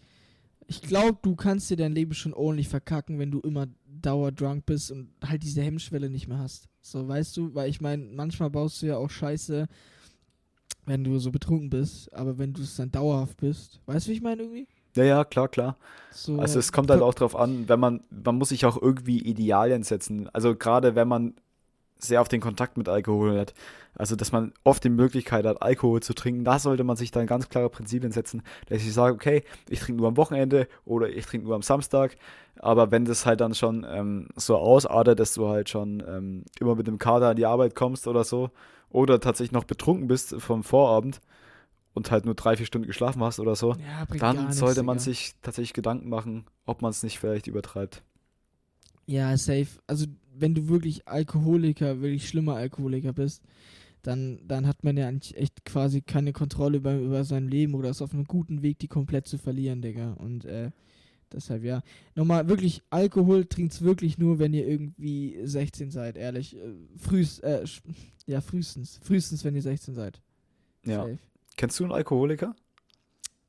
[0.67, 4.91] ich glaube, du kannst dir dein Leben schon ordentlich verkacken, wenn du immer dauerdrunk bist
[4.91, 6.69] und halt diese Hemmschwelle nicht mehr hast.
[6.81, 9.67] So, weißt du, weil ich meine, manchmal baust du ja auch Scheiße,
[10.87, 14.15] wenn du so betrunken bist, aber wenn du es dann dauerhaft bist, weißt du, wie
[14.15, 14.69] ich meine irgendwie?
[14.97, 15.77] Ja, ja, klar, klar.
[16.11, 19.19] So, also es kommt halt auch drauf an, wenn man, man muss sich auch irgendwie
[19.19, 20.29] Idealien setzen.
[20.33, 21.35] Also gerade wenn man
[21.99, 23.55] sehr auf den Kontakt mit Alkohol hat.
[23.97, 27.27] Also, dass man oft die Möglichkeit hat, Alkohol zu trinken, da sollte man sich dann
[27.27, 31.25] ganz klare Prinzipien setzen, dass ich sage, okay, ich trinke nur am Wochenende oder ich
[31.27, 32.17] trinke nur am Samstag.
[32.59, 36.75] Aber wenn das halt dann schon ähm, so ausartet, dass du halt schon ähm, immer
[36.75, 38.51] mit dem Kater an die Arbeit kommst oder so,
[38.95, 41.21] oder tatsächlich noch betrunken bist vom Vorabend
[41.95, 45.05] und halt nur drei, vier Stunden geschlafen hast oder so, ja, dann sollte man Digga.
[45.05, 48.03] sich tatsächlich Gedanken machen, ob man es nicht vielleicht übertreibt.
[49.07, 49.67] Ja, safe.
[49.89, 53.43] Also wenn du wirklich Alkoholiker, wirklich schlimmer Alkoholiker bist,
[54.03, 57.91] dann, dann hat man ja eigentlich echt quasi keine Kontrolle über, über sein Leben oder
[57.91, 60.13] ist auf einem guten Weg, die komplett zu verlieren, Digga.
[60.15, 60.71] Und äh,
[61.33, 61.83] deshalb ja.
[62.15, 66.57] Nochmal, wirklich, Alkohol trinkt's wirklich nur, wenn ihr irgendwie 16 seid, ehrlich.
[66.57, 67.65] Äh, frühst, äh,
[68.27, 69.01] ja, frühestens.
[69.03, 70.21] Frühestens, wenn ihr 16 seid.
[70.85, 71.03] Ja.
[71.03, 71.19] Safe.
[71.57, 72.55] Kennst du einen Alkoholiker?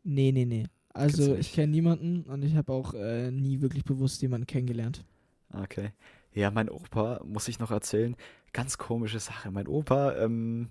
[0.03, 0.65] Nee, nee, nee.
[0.93, 5.03] Also ich kenne niemanden und ich habe auch äh, nie wirklich bewusst jemanden kennengelernt.
[5.51, 5.89] Okay.
[6.35, 8.17] Ja, mein Opa, muss ich noch erzählen,
[8.51, 9.51] ganz komische Sache.
[9.51, 10.69] Mein Opa, ähm,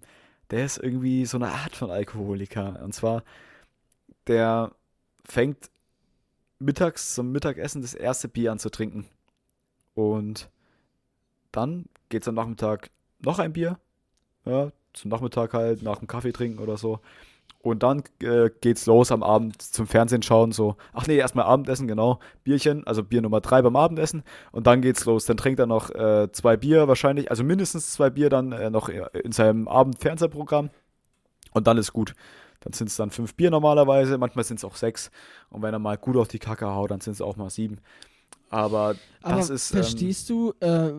[0.51, 2.83] der ist irgendwie so eine Art von Alkoholiker.
[2.85, 3.25] Und zwar,
[4.27, 4.73] der
[5.25, 5.71] fängt
[6.59, 9.07] mittags zum Mittagessen das erste Bier an zu trinken.
[9.95, 10.51] Und
[11.51, 13.79] dann geht es am Nachmittag noch ein Bier.
[14.45, 17.01] Ja, zum Nachmittag halt, nach dem Kaffee trinken oder so.
[17.65, 21.89] Und dann äh, geht's los am Abend zum Fernsehen schauen, so, ach nee, erstmal Abendessen,
[21.89, 24.23] genau, Bierchen, also Bier Nummer drei beim Abendessen.
[24.53, 25.25] Und dann geht's los.
[25.25, 28.91] Dann trinkt er noch äh, zwei Bier wahrscheinlich, also mindestens zwei Bier dann äh, noch
[28.91, 30.69] in seinem Abendfernsehprogramm.
[31.53, 32.15] Und dann ist gut.
[32.61, 35.11] Dann sind es dann fünf Bier normalerweise, manchmal sind es auch sechs.
[35.49, 37.79] Und wenn er mal gut auf die Kacke haut, dann sind es auch mal sieben.
[38.51, 39.71] Aber, Aber das ist.
[39.71, 40.93] Verstehst ähm, du, äh,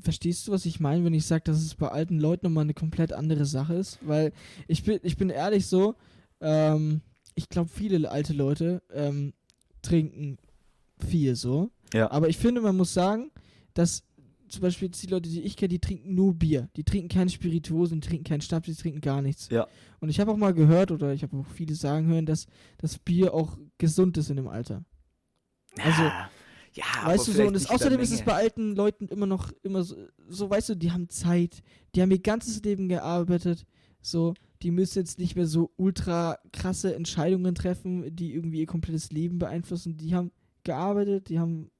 [0.00, 2.74] verstehst du, was ich meine, wenn ich sage, dass es bei alten Leuten nochmal eine
[2.74, 3.98] komplett andere Sache ist?
[4.02, 4.32] Weil
[4.68, 5.94] ich bin, ich bin ehrlich so,
[6.40, 7.00] ähm,
[7.34, 9.32] ich glaube, viele alte Leute ähm,
[9.82, 10.38] trinken
[10.98, 11.70] viel so.
[11.94, 12.10] Ja.
[12.10, 13.30] Aber ich finde, man muss sagen,
[13.74, 14.04] dass
[14.48, 16.68] zum Beispiel die Leute, die ich kenne, die trinken nur Bier.
[16.76, 19.48] Die trinken keine Spirituosen, die trinken keinen Schnaps, die trinken gar nichts.
[19.50, 19.68] Ja.
[20.00, 22.46] Und ich habe auch mal gehört, oder ich habe auch viele sagen hören, dass
[22.78, 24.84] das Bier auch gesund ist in dem Alter.
[25.78, 26.02] Also.
[26.02, 26.30] Ja
[26.74, 29.26] Ja, aber weißt du so, und in der außerdem ist es bei alten Leuten immer
[29.26, 29.96] noch, immer so,
[30.28, 31.62] so, weißt du, die haben Zeit,
[31.94, 33.66] die haben ihr ganzes Leben gearbeitet,
[34.00, 39.10] so, die müssen jetzt nicht mehr so ultra krasse Entscheidungen treffen, die irgendwie ihr komplettes
[39.10, 39.96] Leben beeinflussen.
[39.96, 40.30] Die haben
[40.64, 41.70] gearbeitet, die haben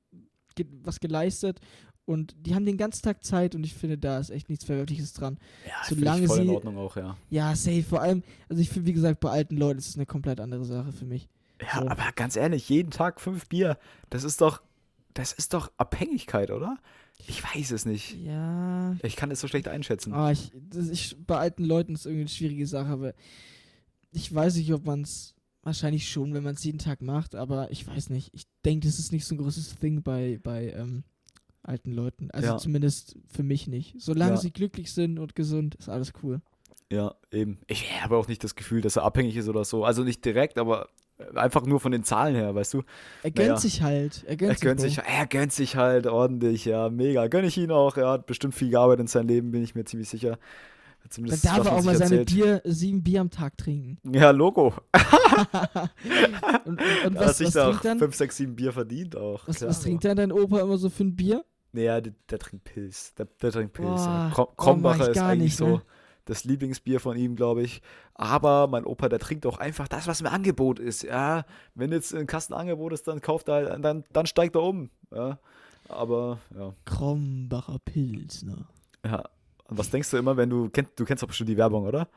[0.56, 1.60] ge was geleistet
[2.04, 5.12] und die haben den ganzen Tag Zeit und ich finde, da ist echt nichts Verwerfliches
[5.12, 5.38] dran.
[5.66, 7.16] Ja, solange solange voll in sie- Ordnung auch, ja.
[7.28, 10.06] Ja, safe, vor allem, also ich finde, wie gesagt, bei alten Leuten ist es eine
[10.06, 11.28] komplett andere Sache für mich.
[11.62, 11.88] Ja, So.
[11.88, 14.62] aber ganz ehrlich, jeden Tag fünf Bier, das ist doch,
[15.14, 16.78] das ist doch Abhängigkeit, oder?
[17.26, 18.16] Ich weiß es nicht.
[18.16, 20.12] Ja, Ich kann es so schlecht einschätzen.
[20.14, 23.14] Ah, ich, das, ich, bei alten Leuten ist irgendwie eine schwierige Sache, aber
[24.12, 27.70] ich weiß nicht, ob man es wahrscheinlich schon, wenn man es jeden Tag macht, aber
[27.70, 28.30] ich weiß nicht.
[28.32, 31.04] Ich denke, das ist nicht so ein großes Ding bei, bei ähm,
[31.62, 32.30] alten Leuten.
[32.30, 32.56] Also Ja.
[32.56, 33.94] zumindest für mich nicht.
[33.98, 34.36] Solange Ja.
[34.38, 36.40] sie glücklich sind und gesund, ist alles cool.
[36.90, 37.58] Ja, eben.
[37.68, 39.84] Ich habe auch nicht das Gefühl, dass er abhängig ist oder so.
[39.84, 40.88] Also nicht direkt, aber
[41.34, 42.82] einfach nur von den Zahlen her, weißt du?
[43.22, 43.60] Er gönnt Naja.
[43.60, 44.24] sich halt.
[44.26, 44.60] Er gönnt Er sich.
[44.62, 44.86] gönnt Bro.
[44.88, 47.26] sich, er gönnt sich halt ordentlich, ja, mega.
[47.28, 47.96] Gönn ich ihn auch.
[47.96, 50.38] Er hat bestimmt viel gearbeitet in seinem Leben, bin ich mir ziemlich sicher.
[51.02, 52.62] Dann Zumindest, darf was er auch mal sich seine erzählt.
[52.62, 53.98] Bier, sieben Bier am Tag trinken.
[54.14, 54.74] Ja, Logo.
[56.64, 56.80] und und, und
[57.16, 57.98] Er hat was, sich was da trinkt dann?
[57.98, 59.46] 5, 6, 7 Bier verdient auch.
[59.48, 61.44] Was, klar, was trinkt dann dein Opa immer so für ein Bier?
[61.72, 63.14] Naja, der, der trinkt Pilz.
[63.14, 63.86] Der, der trinkt Pilz.
[63.88, 64.30] Boah, ja.
[64.34, 65.82] Krom, oh, Krombacher ist eigentlich nicht, so ne?
[66.24, 67.82] Das Lieblingsbier von ihm, glaube ich.
[68.14, 71.02] Aber mein Opa, der trinkt auch einfach das, was im Angebot ist.
[71.02, 74.90] Ja, wenn jetzt ein Kastenangebot ist, dann kauft er dann, dann steigt er um.
[75.12, 75.38] Ja,
[75.88, 76.72] aber ja.
[76.84, 78.68] Krombacher Pilsner.
[79.04, 79.24] ja.
[79.68, 82.08] Und was denkst du immer, wenn du kennst, du kennst doch bestimmt die Werbung, oder?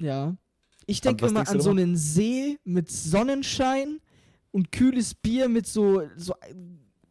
[0.00, 0.34] Ja.
[0.86, 1.82] Ich denke immer an so immer?
[1.82, 4.00] einen See mit Sonnenschein
[4.50, 6.34] und kühles Bier mit so, so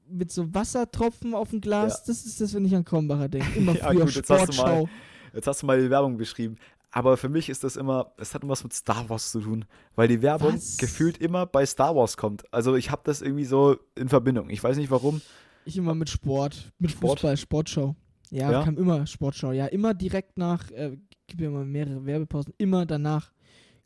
[0.09, 2.03] mit so Wassertropfen auf dem Glas.
[2.03, 3.47] Das ist das, wenn ich an Krombacher denke.
[3.57, 4.89] Immer Ja, früher gut, du mal- Sportschau.
[5.35, 6.55] Jetzt hast du mal die Werbung beschrieben.
[6.91, 9.65] Aber für mich ist das immer, es hat immer was mit Star Wars zu tun,
[9.95, 10.77] weil die Werbung Was?
[10.77, 12.51] gefühlt immer bei Star Wars kommt.
[12.53, 14.49] Also ich habe das irgendwie so in Verbindung.
[14.49, 15.21] Ich weiß nicht warum.
[15.65, 17.19] Ich immer mit Sport, mit Sport?
[17.19, 17.95] Fußball, Sportschau.
[18.31, 18.63] Ja, Ja?
[18.63, 19.51] kam immer Sportschau.
[19.51, 23.31] Ja, immer direkt nach, äh, gibt ja immer mehrere Werbepausen, immer danach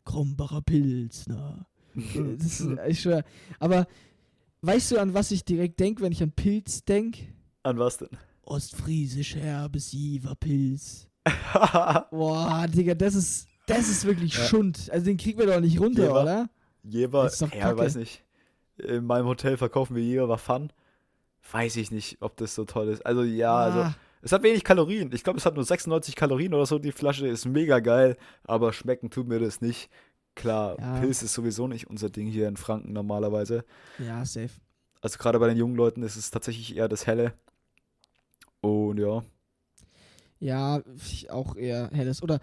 [0.04, 1.66] Krombacher Pilsner.
[1.94, 3.24] das ist, ich schwör.
[3.58, 3.88] Aber
[4.62, 7.22] weißt du, an was ich direkt denke, wenn ich an Pilz denke?
[7.64, 8.10] An was denn?
[8.42, 9.94] Ostfriesisch herbes
[10.38, 11.09] Pilz.
[12.10, 14.44] Boah, Digga, das ist, das ist wirklich Ja.
[14.44, 14.88] Schund.
[14.92, 16.22] Also den kriegen wir doch nicht runter, Jever.
[16.22, 16.50] oder?
[16.82, 18.24] Jever, ja, weiß nicht.
[18.78, 20.72] In meinem Hotel verkaufen wir Jever Fun.
[21.52, 23.04] Weiß ich nicht, ob das so toll ist.
[23.04, 25.10] Also ja, also Ah, es hat wenig Kalorien.
[25.12, 26.78] Ich glaube, es hat nur 96 Kalorien oder so.
[26.78, 29.90] Die Flasche ist mega geil, aber schmecken tut mir das nicht.
[30.34, 31.00] Klar, Ja.
[31.00, 33.64] Pilz ist sowieso nicht unser Ding hier in Franken normalerweise.
[33.98, 34.50] ja, safe.
[35.02, 37.32] Also gerade bei den jungen Leuten ist es tatsächlich eher das Helle.
[38.60, 39.22] Und ja,
[40.40, 42.22] Ja, ich auch eher helles.
[42.22, 42.40] Oder,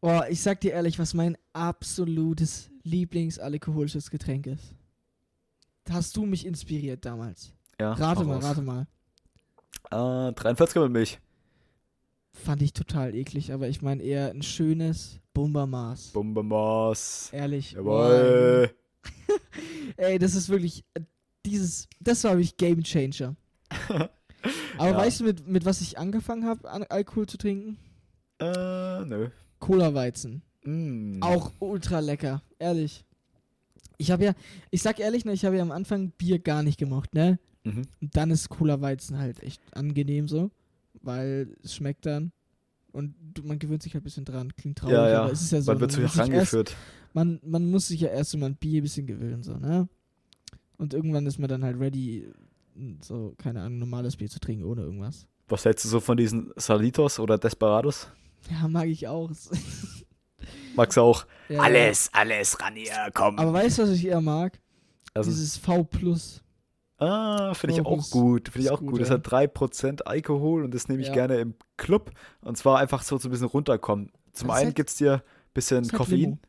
[0.00, 4.74] oh, ich sag dir ehrlich, was mein absolutes Lieblingsalkoholisches Getränk ist.
[5.88, 7.52] Hast du mich inspiriert damals?
[7.80, 7.92] ja.
[7.92, 8.44] Rate mal, raus.
[8.44, 8.86] rate mal.
[9.90, 11.18] Äh, 43 mit Milch.
[12.32, 16.08] Fand ich total eklig, aber ich meine eher ein schönes Bumbermaß.
[16.12, 17.30] Bombermaß.
[17.32, 17.72] Ehrlich.
[17.72, 18.74] Jawohl.
[19.96, 20.84] Ey, das ist wirklich
[21.46, 23.36] dieses, das war wirklich Game Changer.
[24.78, 24.96] Aber Ja.
[24.96, 27.76] weißt du, mit, mit was ich angefangen habe, an Alkohol zu trinken?
[28.38, 29.28] Äh, nö.
[29.60, 30.42] Cola-Weizen.
[30.64, 31.22] Mm.
[31.22, 33.04] Auch ultra lecker, ehrlich.
[33.98, 34.34] Ich habe ja,
[34.70, 37.38] ich sag ehrlich, ne, ich habe ja am Anfang Bier gar nicht gemocht, ne?
[37.64, 37.82] Mhm.
[38.00, 40.50] Und dann ist Cola-Weizen halt echt angenehm so,
[41.02, 42.32] weil es schmeckt dann.
[42.92, 44.54] Und man gewöhnt sich halt ein bisschen dran.
[44.56, 45.22] Klingt traurig, Ja, ja.
[45.22, 45.72] aber es ist ja so.
[45.72, 46.76] Man wird man erst- herangeführt.
[47.12, 49.88] man, man muss sich ja erst mal ein Bier ein bisschen gewöhnen, so, ne?
[50.76, 52.28] Und irgendwann ist man dann halt ready,
[53.00, 55.26] so, keine Ahnung, normales Bier zu trinken, ohne irgendwas.
[55.48, 58.08] Was hältst du so von diesen Salitos oder Desperados?
[58.50, 59.30] Ja, mag ich auch.
[60.76, 61.24] Magst du auch?
[61.48, 63.36] ja, alles, alles ran hier, komm.
[63.36, 63.42] Ja.
[63.42, 64.58] Aber weißt du, was ich eher mag?
[65.14, 65.86] also, Dieses V.
[66.98, 68.48] ah, finde ich auch gut.
[68.48, 69.00] Finde ich auch gut, gut.
[69.00, 69.14] Das ja.
[69.14, 71.14] hat 3% Alkohol und das nehme ich Ja.
[71.14, 72.10] gerne im Club.
[72.40, 74.10] Und zwar einfach so, so ein bisschen runterkommen.
[74.32, 75.22] Zum Das einen halt- gibt es dir ein
[75.54, 76.40] bisschen Koffein.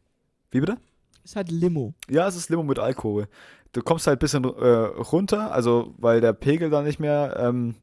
[0.52, 0.78] Wie bitte?
[1.26, 1.94] Ist halt Limo.
[2.08, 3.28] Ja, es ist Limo mit Alkohol.
[3.74, 7.76] Du kommst halt ein bisschen äh, runter, also weil der Pegel dann nicht mehr ähm,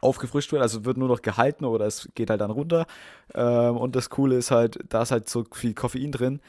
[0.00, 2.86] aufgefrischt wird, also wird nur noch gehalten oder es geht halt dann runter.
[3.34, 6.40] Ähm, und das Coole ist halt, da ist halt so viel Koffein drin,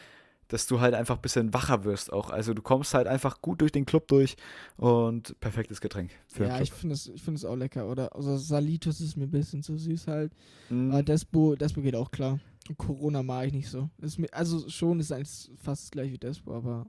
[0.48, 2.30] dass du halt einfach ein bisschen wacher wirst auch.
[2.30, 4.38] Also du kommst halt einfach gut durch den Club durch
[4.78, 7.90] und perfektes Getränk Ja, ich finde es find auch lecker.
[7.90, 10.32] Oder also Salitos ist mir ein bisschen zu süß halt.
[10.70, 12.40] Mm, Aber Despo, Despo geht auch klar.
[12.76, 13.90] Corona mag ich nicht so.
[14.18, 16.88] Mir, also schon ist eigentlich fast gleich wie Despo, aber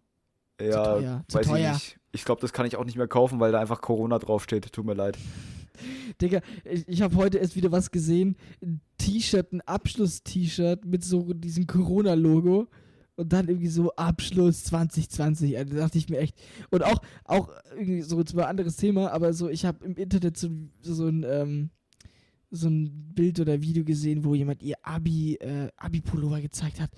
[0.60, 1.24] ja, zu teuer.
[1.28, 1.58] Zu weiß teuer.
[1.58, 2.00] ich nicht.
[2.12, 4.72] Ich glaube, das kann ich auch nicht mehr kaufen, weil da einfach Corona draufsteht.
[4.72, 5.16] Tut mir leid.
[6.20, 8.36] Digga, ich, ich habe heute erst wieder was gesehen.
[8.62, 12.68] Ein T-Shirt, ein Abschluss-T-Shirt mit so diesem Corona-Logo.
[13.16, 15.58] Und dann irgendwie so Abschluss 2020.
[15.58, 16.40] Also, da dachte ich mir echt.
[16.70, 20.36] Und auch, auch irgendwie so zwar ein anderes Thema, aber so, ich habe im Internet
[20.36, 20.48] so,
[20.82, 21.70] so ein, ähm,
[22.50, 26.90] so ein Bild oder Video gesehen, wo jemand ihr Abi, äh, Abi-Pullover gezeigt hat.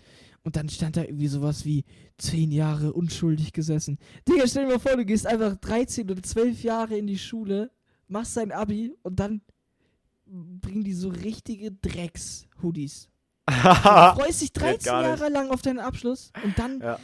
[0.43, 1.85] Und dann stand da irgendwie sowas wie
[2.17, 3.99] zehn Jahre unschuldig gesessen.
[4.29, 7.71] Digga, stell dir mal vor, du gehst einfach 13 oder 12 Jahre in die Schule,
[8.09, 9.43] machst dein Abi und dann
[10.27, 13.09] bringen die so richtige Drecks-Hoodies.
[13.47, 16.99] Du freust dich 13 Jahre lang auf deinen Abschluss und dann Ja.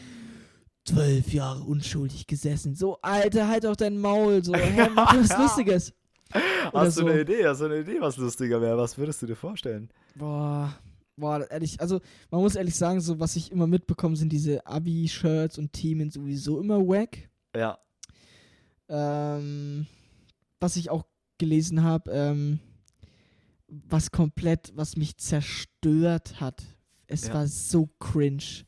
[0.85, 2.75] zwölf Jahre unschuldig gesessen.
[2.77, 4.45] So, Alter, halt auch dein Maul.
[4.45, 5.93] So, hä, mach was Lustiges.
[6.73, 7.07] Hast du so.
[7.07, 7.47] eine Idee?
[7.47, 8.77] Hast du eine Idee, was lustiger wäre?
[8.77, 9.89] Was würdest du dir vorstellen?
[10.17, 10.75] Boah,
[11.17, 15.59] boah, ehrlich, also man muss ehrlich sagen, so was ich immer mitbekomme, sind diese Abi-Shirts
[15.59, 17.29] und Themen sowieso immer wack.
[17.55, 17.79] Ja.
[18.89, 19.87] Ähm,
[20.61, 21.05] was ich auch
[21.39, 22.61] gelesen habe, ähm,
[23.69, 26.63] was komplett, was mich zerstört hat.
[27.09, 27.35] Es Ja.
[27.35, 28.65] war so cringe.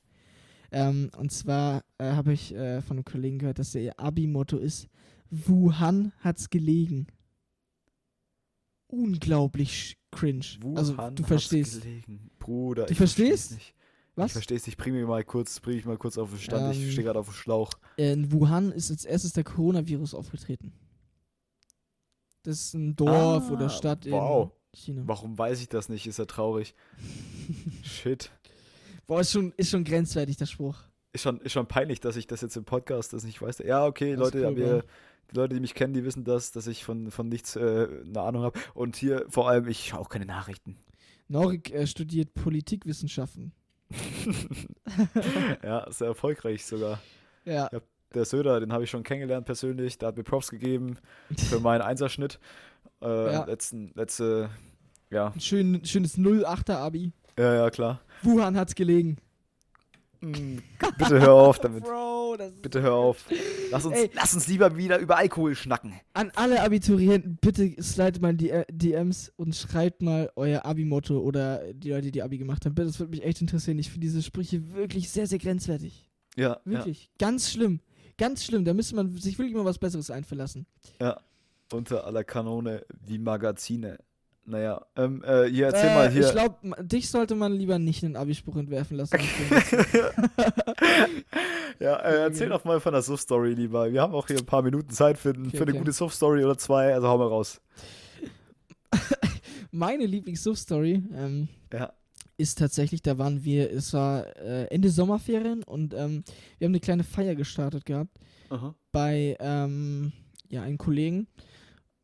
[0.70, 4.88] Ähm, und zwar äh, habe ich äh, von einem Kollegen gehört, dass ihr Abi-Motto ist:
[5.30, 7.06] Wuhan hat's gelegen.
[8.88, 10.44] Unglaublich cringe.
[10.74, 11.82] also, Wuhan du hat's verstehst.
[11.82, 12.30] Gelegen.
[12.38, 13.52] Bruder, Du ich versteh's verstehst?
[13.52, 13.74] nicht.
[14.10, 14.32] Ich Was?
[14.32, 14.76] versteh's nicht.
[14.78, 16.74] Bring mich mal kurz, bring mich mal kurz auf den Stand.
[16.74, 17.70] Ähm, ich stehe gerade auf dem Schlauch.
[17.96, 20.72] In Wuhan ist als erstes der Coronavirus aufgetreten.
[22.42, 24.50] Das ist ein Dorf Ah, oder Stadt wow.
[24.72, 25.02] in China.
[25.06, 26.06] Warum weiß ich das nicht?
[26.06, 26.74] Ist ja traurig.
[27.82, 28.30] Shit.
[29.06, 30.76] Boah, ist schon, ist schon grenzwertig, der Spruch.
[31.12, 33.58] Ist schon, ist schon peinlich, dass ich das jetzt im Podcast das nicht weiß.
[33.58, 34.84] Ja, okay, Das Leute, cool, aber ihr,
[35.30, 38.20] die Leute, die mich kennen, die wissen das, dass ich von, von nichts äh, eine
[38.20, 38.58] Ahnung habe.
[38.74, 40.76] Und hier vor allem, ich schaue auch keine Nachrichten.
[41.28, 43.52] Norik äh, studiert Politikwissenschaften.
[45.62, 47.00] ja, sehr erfolgreich sogar.
[47.44, 47.68] Ja.
[48.14, 49.98] Der Söder, den habe ich schon kennengelernt persönlich.
[49.98, 50.96] Der hat mir Props gegeben
[51.36, 52.38] für meinen Einserschnitt.
[53.02, 53.44] Äh, Ja.
[53.44, 54.50] letzten, letzte,
[55.10, 57.12] ja, Ein schön, schönes 08er Abi.
[57.38, 58.00] ja, ja, klar.
[58.22, 59.18] Wuhan hat's gelegen.
[60.20, 60.58] Mm,
[60.98, 61.84] Bitte hör auf damit.
[61.84, 63.24] Bro, Bitte hör auf.
[63.70, 64.10] Lass uns, Ey.
[64.14, 65.94] lass uns lieber wieder über Alkohol schnacken.
[66.12, 71.72] An alle Abiturienten, bitte slidet mal die äh, DMs und schreibt mal euer Abi-Motto oder
[71.72, 72.74] die Leute, die Abi gemacht haben.
[72.74, 73.78] Bitte, das würde mich echt interessieren.
[73.78, 76.08] Ich finde diese Sprüche wirklich sehr, sehr grenzwertig.
[76.36, 77.10] Ja, Wirklich.
[77.18, 77.80] Ganz schlimm.
[78.16, 78.64] Ganz schlimm.
[78.64, 80.66] Da müsste man sich wirklich mal was Besseres einverlassen.
[81.00, 81.20] ja, ja.
[81.70, 83.98] Unter aller Kanone wie Magazine.
[84.48, 86.24] Naja, ähm, äh, hier, erzähl mal hier.
[86.24, 89.18] Ich glaube, dich sollte man lieber nicht einen Abi-Spruch entwerfen lassen.
[91.78, 93.92] ja, äh, erzähl doch mal von der Suff-Story lieber.
[93.92, 95.78] Wir haben auch hier ein paar Minuten Zeit für, Okay, für eine okay.
[95.80, 97.60] gute Suff-Story oder zwei, also hau mal raus.
[99.70, 101.92] Meine Lieblings-Suff-Story ähm, Ja.
[102.38, 106.24] ist tatsächlich, da waren wir, es war äh, Ende Sommerferien und ähm,
[106.56, 108.16] wir haben eine kleine Feier gestartet gehabt
[108.48, 108.74] Aha.
[108.92, 110.12] bei ähm,
[110.48, 111.26] ja, einem Kollegen.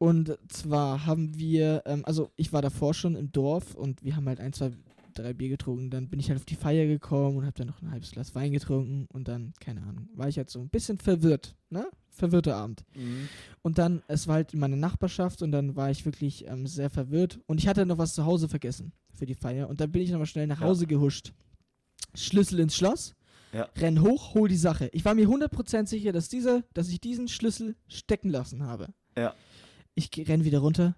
[0.05, 4.29] Und zwar haben wir, ähm, also ich war davor schon im Dorf und wir haben
[4.29, 4.71] halt ein, zwei,
[5.15, 5.91] drei Bier getrunken.
[5.91, 8.35] Dann bin ich halt auf die Feier gekommen und habe dann noch ein halbes Glas
[8.35, 11.87] Wein getrunken und dann, keine Ahnung, war ich halt so ein bisschen verwirrt, ne?
[12.11, 12.85] Verwirrter Abend.
[12.95, 13.29] Mhm.
[13.63, 16.91] Und dann, es war halt in meiner Nachbarschaft und dann war ich wirklich ähm, sehr
[16.91, 17.41] verwirrt.
[17.47, 19.69] Und ich hatte noch was zu Hause vergessen für die Feier.
[19.69, 20.67] Und dann bin ich nochmal schnell nach Ja.
[20.67, 21.33] Hause gehuscht.
[22.15, 23.15] Schlüssel ins Schloss,
[23.53, 23.69] Ja.
[23.77, 24.89] renn hoch, hol die Sache.
[24.93, 28.89] Ich war mir 100% sicher, dass, dieser, dass ich diesen Schlüssel stecken lassen habe.
[29.17, 29.35] Ja.
[29.95, 30.97] Ich renn wieder runter.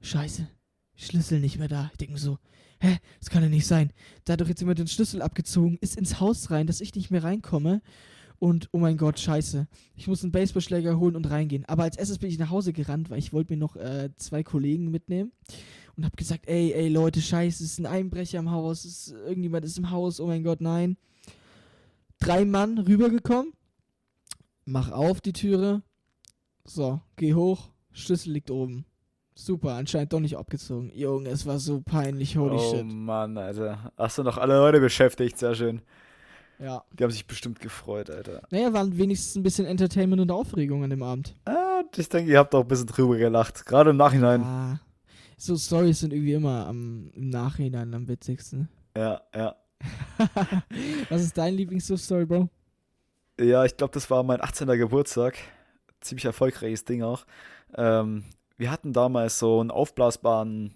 [0.00, 0.46] Scheiße,
[0.94, 1.88] Schlüssel nicht mehr da.
[1.92, 2.38] Ich denke mir so,
[2.80, 3.92] hä, das kann ja nicht sein.
[4.24, 7.10] Da hat doch jetzt jemand den Schlüssel abgezogen, ist ins Haus rein, dass ich nicht
[7.10, 7.82] mehr reinkomme.
[8.38, 9.66] Und oh mein Gott, scheiße.
[9.96, 11.64] Ich muss einen Baseballschläger holen und reingehen.
[11.64, 14.44] Aber als erstes bin ich nach Hause gerannt, weil ich wollte mir noch äh, zwei
[14.44, 15.32] Kollegen mitnehmen.
[15.96, 18.84] Und hab gesagt, ey, ey, Leute, scheiße, es ist ein Einbrecher im Haus.
[18.84, 20.96] Ist, irgendjemand ist im Haus, oh mein Gott, nein.
[22.20, 23.52] Drei Mann rübergekommen.
[24.64, 25.82] Mach auf die Türe.
[26.64, 27.70] So, geh hoch.
[27.98, 28.84] Schlüssel liegt oben.
[29.34, 30.90] Super, anscheinend doch nicht abgezogen.
[30.94, 32.84] Junge, es war so peinlich, holy oh shit.
[32.84, 33.92] Mann, Alter.
[33.96, 35.38] Hast du noch alle Leute beschäftigt?
[35.38, 35.82] Sehr schön.
[36.58, 36.82] Ja.
[36.92, 38.42] Die haben sich bestimmt gefreut, Alter.
[38.50, 41.36] Naja, waren wenigstens ein bisschen Entertainment und Aufregung an dem Abend.
[41.44, 43.64] Ah, ich denke, ihr habt auch ein bisschen drüber gelacht.
[43.64, 44.42] Gerade im Nachhinein.
[44.42, 44.80] Ah,
[45.36, 48.68] so Stories sind irgendwie immer am, im Nachhinein am witzigsten.
[48.96, 49.54] Ja, ja.
[51.10, 52.48] Was ist dein Lieblings-Story, Bro?
[53.40, 54.66] Ja, ich glaube, das war mein 18.
[54.66, 55.38] Geburtstag.
[56.00, 57.24] Ziemlich erfolgreiches Ding auch.
[57.76, 58.24] Ähm,
[58.56, 60.74] wir hatten damals so einen aufblasbaren,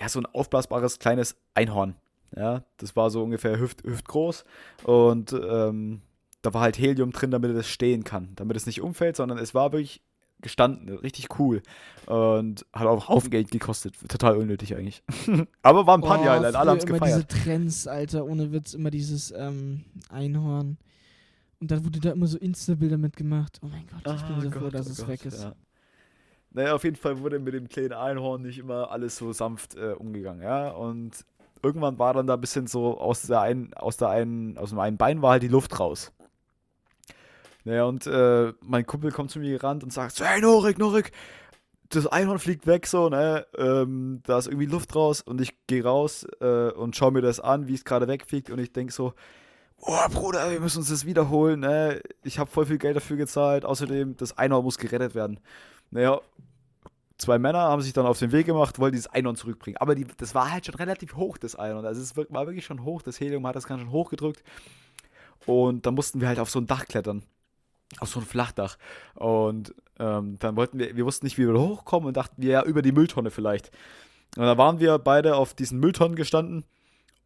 [0.00, 1.94] ja, so ein aufblasbares kleines Einhorn.
[2.36, 4.44] Ja, das war so ungefähr hüft, hüftgroß.
[4.84, 6.02] Und ähm,
[6.42, 8.30] da war halt Helium drin, damit es stehen kann.
[8.36, 10.02] Damit es nicht umfällt, sondern es war wirklich
[10.40, 10.96] gestanden.
[10.98, 11.62] Richtig cool.
[12.06, 13.94] Und hat auch Haufen Geld gekostet.
[14.08, 15.02] Total unnötig eigentlich.
[15.62, 16.54] Aber war ein Party-Highlight.
[16.54, 17.30] Alle haben es gefeiert.
[17.30, 20.78] diese Trends, Alter, ohne Witz, immer dieses ähm, Einhorn.
[21.60, 23.58] Und dann wurde da immer so Insta-Bilder mitgemacht.
[23.62, 25.42] Oh mein Gott, ich bin Ah, so froh, Gott, dass oh es Gott, weg ist.
[25.42, 25.54] Ja.
[26.50, 29.92] Naja, auf jeden Fall wurde mit dem kleinen Einhorn nicht immer alles so sanft äh,
[29.92, 30.70] umgegangen, ja.
[30.70, 31.24] Und
[31.62, 34.78] irgendwann war dann da ein bisschen so aus der einen, aus der einen, aus dem
[34.78, 36.12] einen Bein war halt die Luft raus.
[37.64, 41.12] Naja, und äh, mein Kumpel kommt zu mir gerannt und sagt hey Norik, Norik,
[41.90, 45.84] das Einhorn fliegt weg, so, ne, ähm, da ist irgendwie Luft raus und ich gehe
[45.84, 49.14] raus äh, und schaue mir das an, wie es gerade wegfliegt und ich denke so,
[49.80, 53.64] oh Bruder, wir müssen uns das wiederholen, ne, ich habe voll viel Geld dafür gezahlt,
[53.64, 55.40] außerdem, das Einhorn muss gerettet werden.
[55.90, 56.20] Naja,
[57.18, 59.76] zwei Männer haben sich dann auf den Weg gemacht, wollten dieses Einhorn zurückbringen.
[59.78, 61.84] Aber die, das war halt schon relativ hoch, das Einhorn.
[61.84, 64.42] Also es war wirklich schon hoch, das Helium hat das ganz schön hochgedrückt.
[65.46, 67.22] Und dann mussten wir halt auf so ein Dach klettern.
[68.00, 68.76] Auf so ein Flachdach.
[69.14, 72.62] Und ähm, dann wollten wir, wir wussten nicht, wie wir hochkommen und dachten wir, ja,
[72.62, 73.70] über die Mülltonne vielleicht.
[74.36, 76.64] Und da waren wir beide auf diesen Mülltonnen gestanden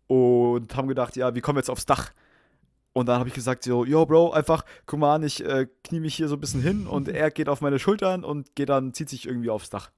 [0.07, 2.13] und haben gedacht, ja, wie kommen wir jetzt aufs Dach?
[2.93, 6.01] Und dann habe ich gesagt, so, yo, Bro, einfach, guck mal an, ich äh, knie
[6.01, 8.93] mich hier so ein bisschen hin und er geht auf meine Schultern und geht dann,
[8.93, 9.91] zieht sich irgendwie aufs Dach.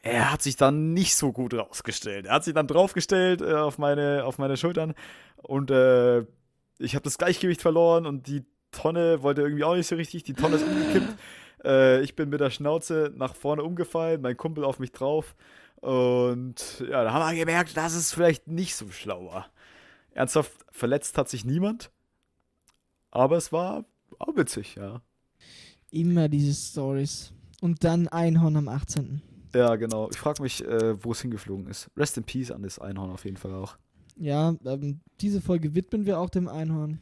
[0.00, 2.26] Er hat sich dann nicht so gut rausgestellt.
[2.26, 4.94] Er hat sich dann draufgestellt äh, auf, meine, auf meine Schultern
[5.36, 6.24] und äh,
[6.78, 10.24] ich habe das Gleichgewicht verloren und die Tonne wollte irgendwie auch nicht so richtig.
[10.24, 11.14] Die Tonne ist umgekippt.
[11.64, 15.36] Äh, ich bin mit der Schnauze nach vorne umgefallen, mein Kumpel auf mich drauf.
[15.76, 19.51] Und ja, da haben wir gemerkt, dass es vielleicht nicht so schlau war.
[20.14, 21.90] Ernsthaft verletzt hat sich niemand.
[23.10, 23.84] Aber es war
[24.18, 25.02] auch witzig, ja.
[25.90, 27.32] Immer diese Stories.
[27.60, 29.22] Und dann Einhorn am 18.
[29.54, 30.08] Ja, genau.
[30.10, 31.90] Ich frage mich, äh, wo es hingeflogen ist.
[31.96, 33.76] Rest in Peace an das Einhorn auf jeden Fall auch.
[34.16, 36.98] Ja, ähm, diese Folge widmen wir auch dem Einhorn.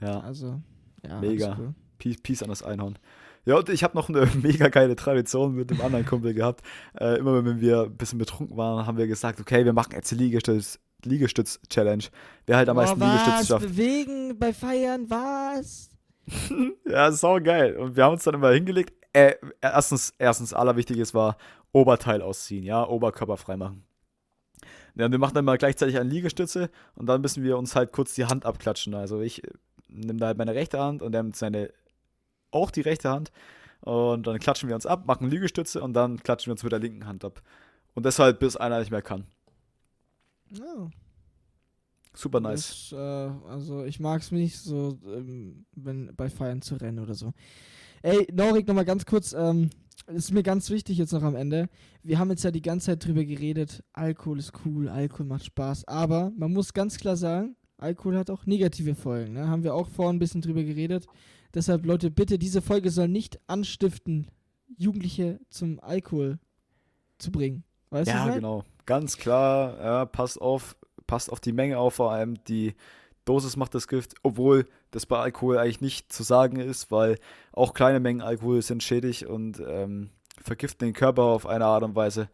[0.00, 0.20] Ja.
[0.20, 0.60] Also,
[1.06, 1.20] ja.
[1.20, 1.56] Mega.
[1.58, 1.74] Cool.
[1.98, 2.98] Peace, Peace an das Einhorn.
[3.44, 6.62] Ja, und ich habe noch eine mega geile Tradition mit dem anderen Kumpel gehabt.
[6.98, 10.10] Äh, immer wenn wir ein bisschen betrunken waren, haben wir gesagt, okay, wir machen jetzt
[10.10, 12.04] die Liegestütz, Liegestütz-Challenge.
[12.46, 13.08] Wer halt am oh, meisten was?
[13.08, 13.66] Liegestütz schafft.
[13.66, 15.90] bewegen bei Feiern, was?
[16.86, 17.76] ja, sau geil.
[17.76, 18.92] Und wir haben uns dann immer hingelegt.
[19.12, 21.36] Äh, erstens, erstens, allerwichtiges war
[21.72, 23.84] Oberteil ausziehen, ja, Oberkörper freimachen.
[24.94, 28.14] Ja, wir machen dann mal gleichzeitig eine Liegestütze und dann müssen wir uns halt kurz
[28.14, 28.94] die Hand abklatschen.
[28.94, 29.50] Also ich äh,
[29.88, 31.70] nehme da halt meine rechte Hand und er nimmt seine
[32.50, 33.30] auch die rechte Hand
[33.80, 36.80] und dann klatschen wir uns ab, machen Liegestütze und dann klatschen wir uns mit der
[36.80, 37.42] linken Hand ab.
[37.94, 39.26] Und deshalb, bis einer nicht mehr kann.
[40.58, 40.88] Oh.
[42.14, 42.88] Super nice.
[42.90, 47.14] Das, äh, also ich mag es nicht so, ähm, wenn bei Feiern zu rennen oder
[47.14, 47.32] so.
[48.02, 49.70] Ey, Norik, nochmal ganz kurz, ähm,
[50.06, 51.68] ist mir ganz wichtig jetzt noch am Ende.
[52.02, 55.86] Wir haben jetzt ja die ganze Zeit drüber geredet, Alkohol ist cool, Alkohol macht Spaß,
[55.86, 59.34] aber man muss ganz klar sagen, Alkohol hat auch negative Folgen.
[59.34, 59.48] Ne?
[59.48, 61.06] Haben wir auch vorhin ein bisschen drüber geredet.
[61.54, 64.26] Deshalb, Leute, bitte, diese Folge soll nicht anstiften,
[64.76, 66.38] Jugendliche zum Alkohol
[67.18, 67.64] zu bringen.
[67.90, 68.28] Weißt ja, du?
[68.28, 68.64] Ja, genau.
[68.90, 70.74] Ganz klar, ja, passt auf,
[71.06, 72.74] passt auf die Menge auf, vor allem die
[73.24, 77.16] Dosis macht das Gift, obwohl das bei Alkohol eigentlich nicht zu sagen ist, weil
[77.52, 80.10] auch kleine Mengen Alkohol sind schädig und ähm,
[80.42, 82.30] vergiften den Körper auf eine Art und Weise.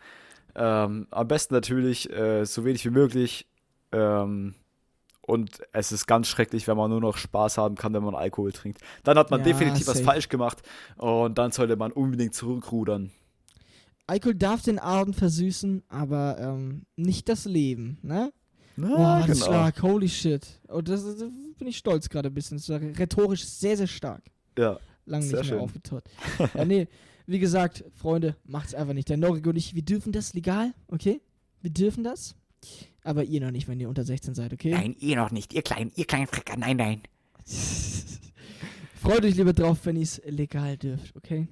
[0.54, 3.46] Ähm, am besten natürlich äh, so wenig wie möglich.
[3.92, 4.54] Ähm,
[5.20, 8.52] und es ist ganz schrecklich, wenn man nur noch Spaß haben kann, wenn man Alkohol
[8.52, 8.80] trinkt.
[9.04, 9.98] Dann hat man ja, definitiv safe.
[9.98, 10.62] was falsch gemacht
[10.96, 13.12] und dann sollte man unbedingt zurückrudern.
[14.06, 18.32] Alkohol darf den Abend versüßen, aber ähm, nicht das Leben, ne?
[18.76, 19.44] Na, oh, genau.
[19.44, 20.46] stark, holy shit.
[20.68, 22.58] Oh, das, das, bin ich stolz gerade ein bisschen.
[22.58, 24.22] Rhetorisch sehr, sehr stark.
[24.58, 24.78] Ja.
[25.06, 26.04] Lang nicht mehr aufgetaucht.
[26.54, 26.86] ja, nee,
[27.26, 29.08] wie gesagt, Freunde, macht's einfach nicht.
[29.08, 31.20] Der Norik und ich, wir dürfen das legal, okay?
[31.62, 32.34] Wir dürfen das.
[33.02, 34.72] Aber ihr noch nicht, wenn ihr unter 16 seid, okay?
[34.72, 35.54] Nein, ihr noch nicht.
[35.54, 36.56] Ihr kleinen, ihr kleinen Frecker.
[36.56, 37.00] Nein, nein.
[39.00, 41.46] Freut euch lieber drauf, wenn ihr es legal dürft, okay?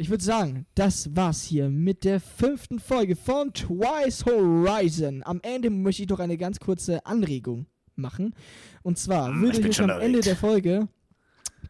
[0.00, 5.20] Ich würde sagen, das war's hier mit der fünften Folge von Twice Horizon.
[5.26, 8.34] Am Ende möchte ich doch eine ganz kurze Anregung machen.
[8.82, 10.88] Und zwar hm, würde ich euch am Ende der Folge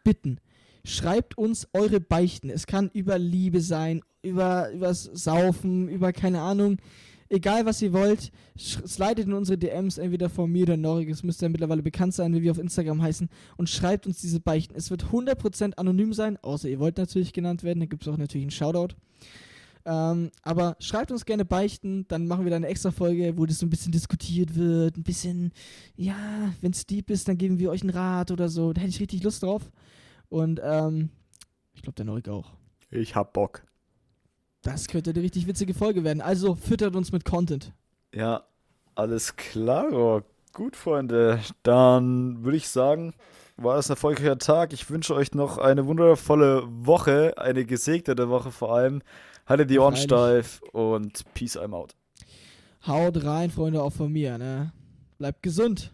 [0.05, 0.39] bitten,
[0.85, 2.51] schreibt uns eure Beichten.
[2.51, 6.77] Es kann über Liebe sein, über übers Saufen, über keine Ahnung
[7.31, 11.47] egal was ihr wollt, slidet in unsere DMs, entweder von mir oder Norik, es müsste
[11.47, 14.75] ja mittlerweile bekannt sein, wie wir auf Instagram heißen, und schreibt uns diese Beichten.
[14.75, 18.19] Es wird 100% anonym sein, außer ihr wollt natürlich genannt werden, da gibt es auch
[18.19, 18.95] natürlich einen Shoutout.
[19.87, 23.61] Ähm, aber schreibt uns gerne Beichten, dann machen wir da eine extra Folge, wo das
[23.61, 25.53] so ein bisschen diskutiert wird, ein bisschen,
[25.97, 28.75] ja, wenn es deep ist, dann geben wir euch einen Rat oder so.
[28.75, 29.71] Da hätte ich richtig Lust drauf.
[30.29, 31.09] Und ähm,
[31.73, 32.53] ich glaube, der Norik auch.
[32.91, 33.65] Ich hab Bock.
[34.63, 36.21] Das könnte eine richtig witzige Folge werden.
[36.21, 37.73] Also füttert uns mit Content.
[38.15, 38.45] Ja,
[38.95, 40.23] alles klar.
[40.53, 41.41] Gut, Freunde.
[41.63, 43.15] Dann würde ich sagen,
[43.57, 44.73] war es ein erfolgreicher Tag.
[44.73, 49.03] Ich wünsche euch noch eine wundervolle Woche, eine gesegnete Woche vor allem.
[49.47, 51.95] Haltet die Ohren steif und Peace I'm out.
[52.87, 54.39] Haut rein, Freunde, auch von mir.
[54.39, 54.73] Ne?
[55.19, 55.93] Bleibt gesund.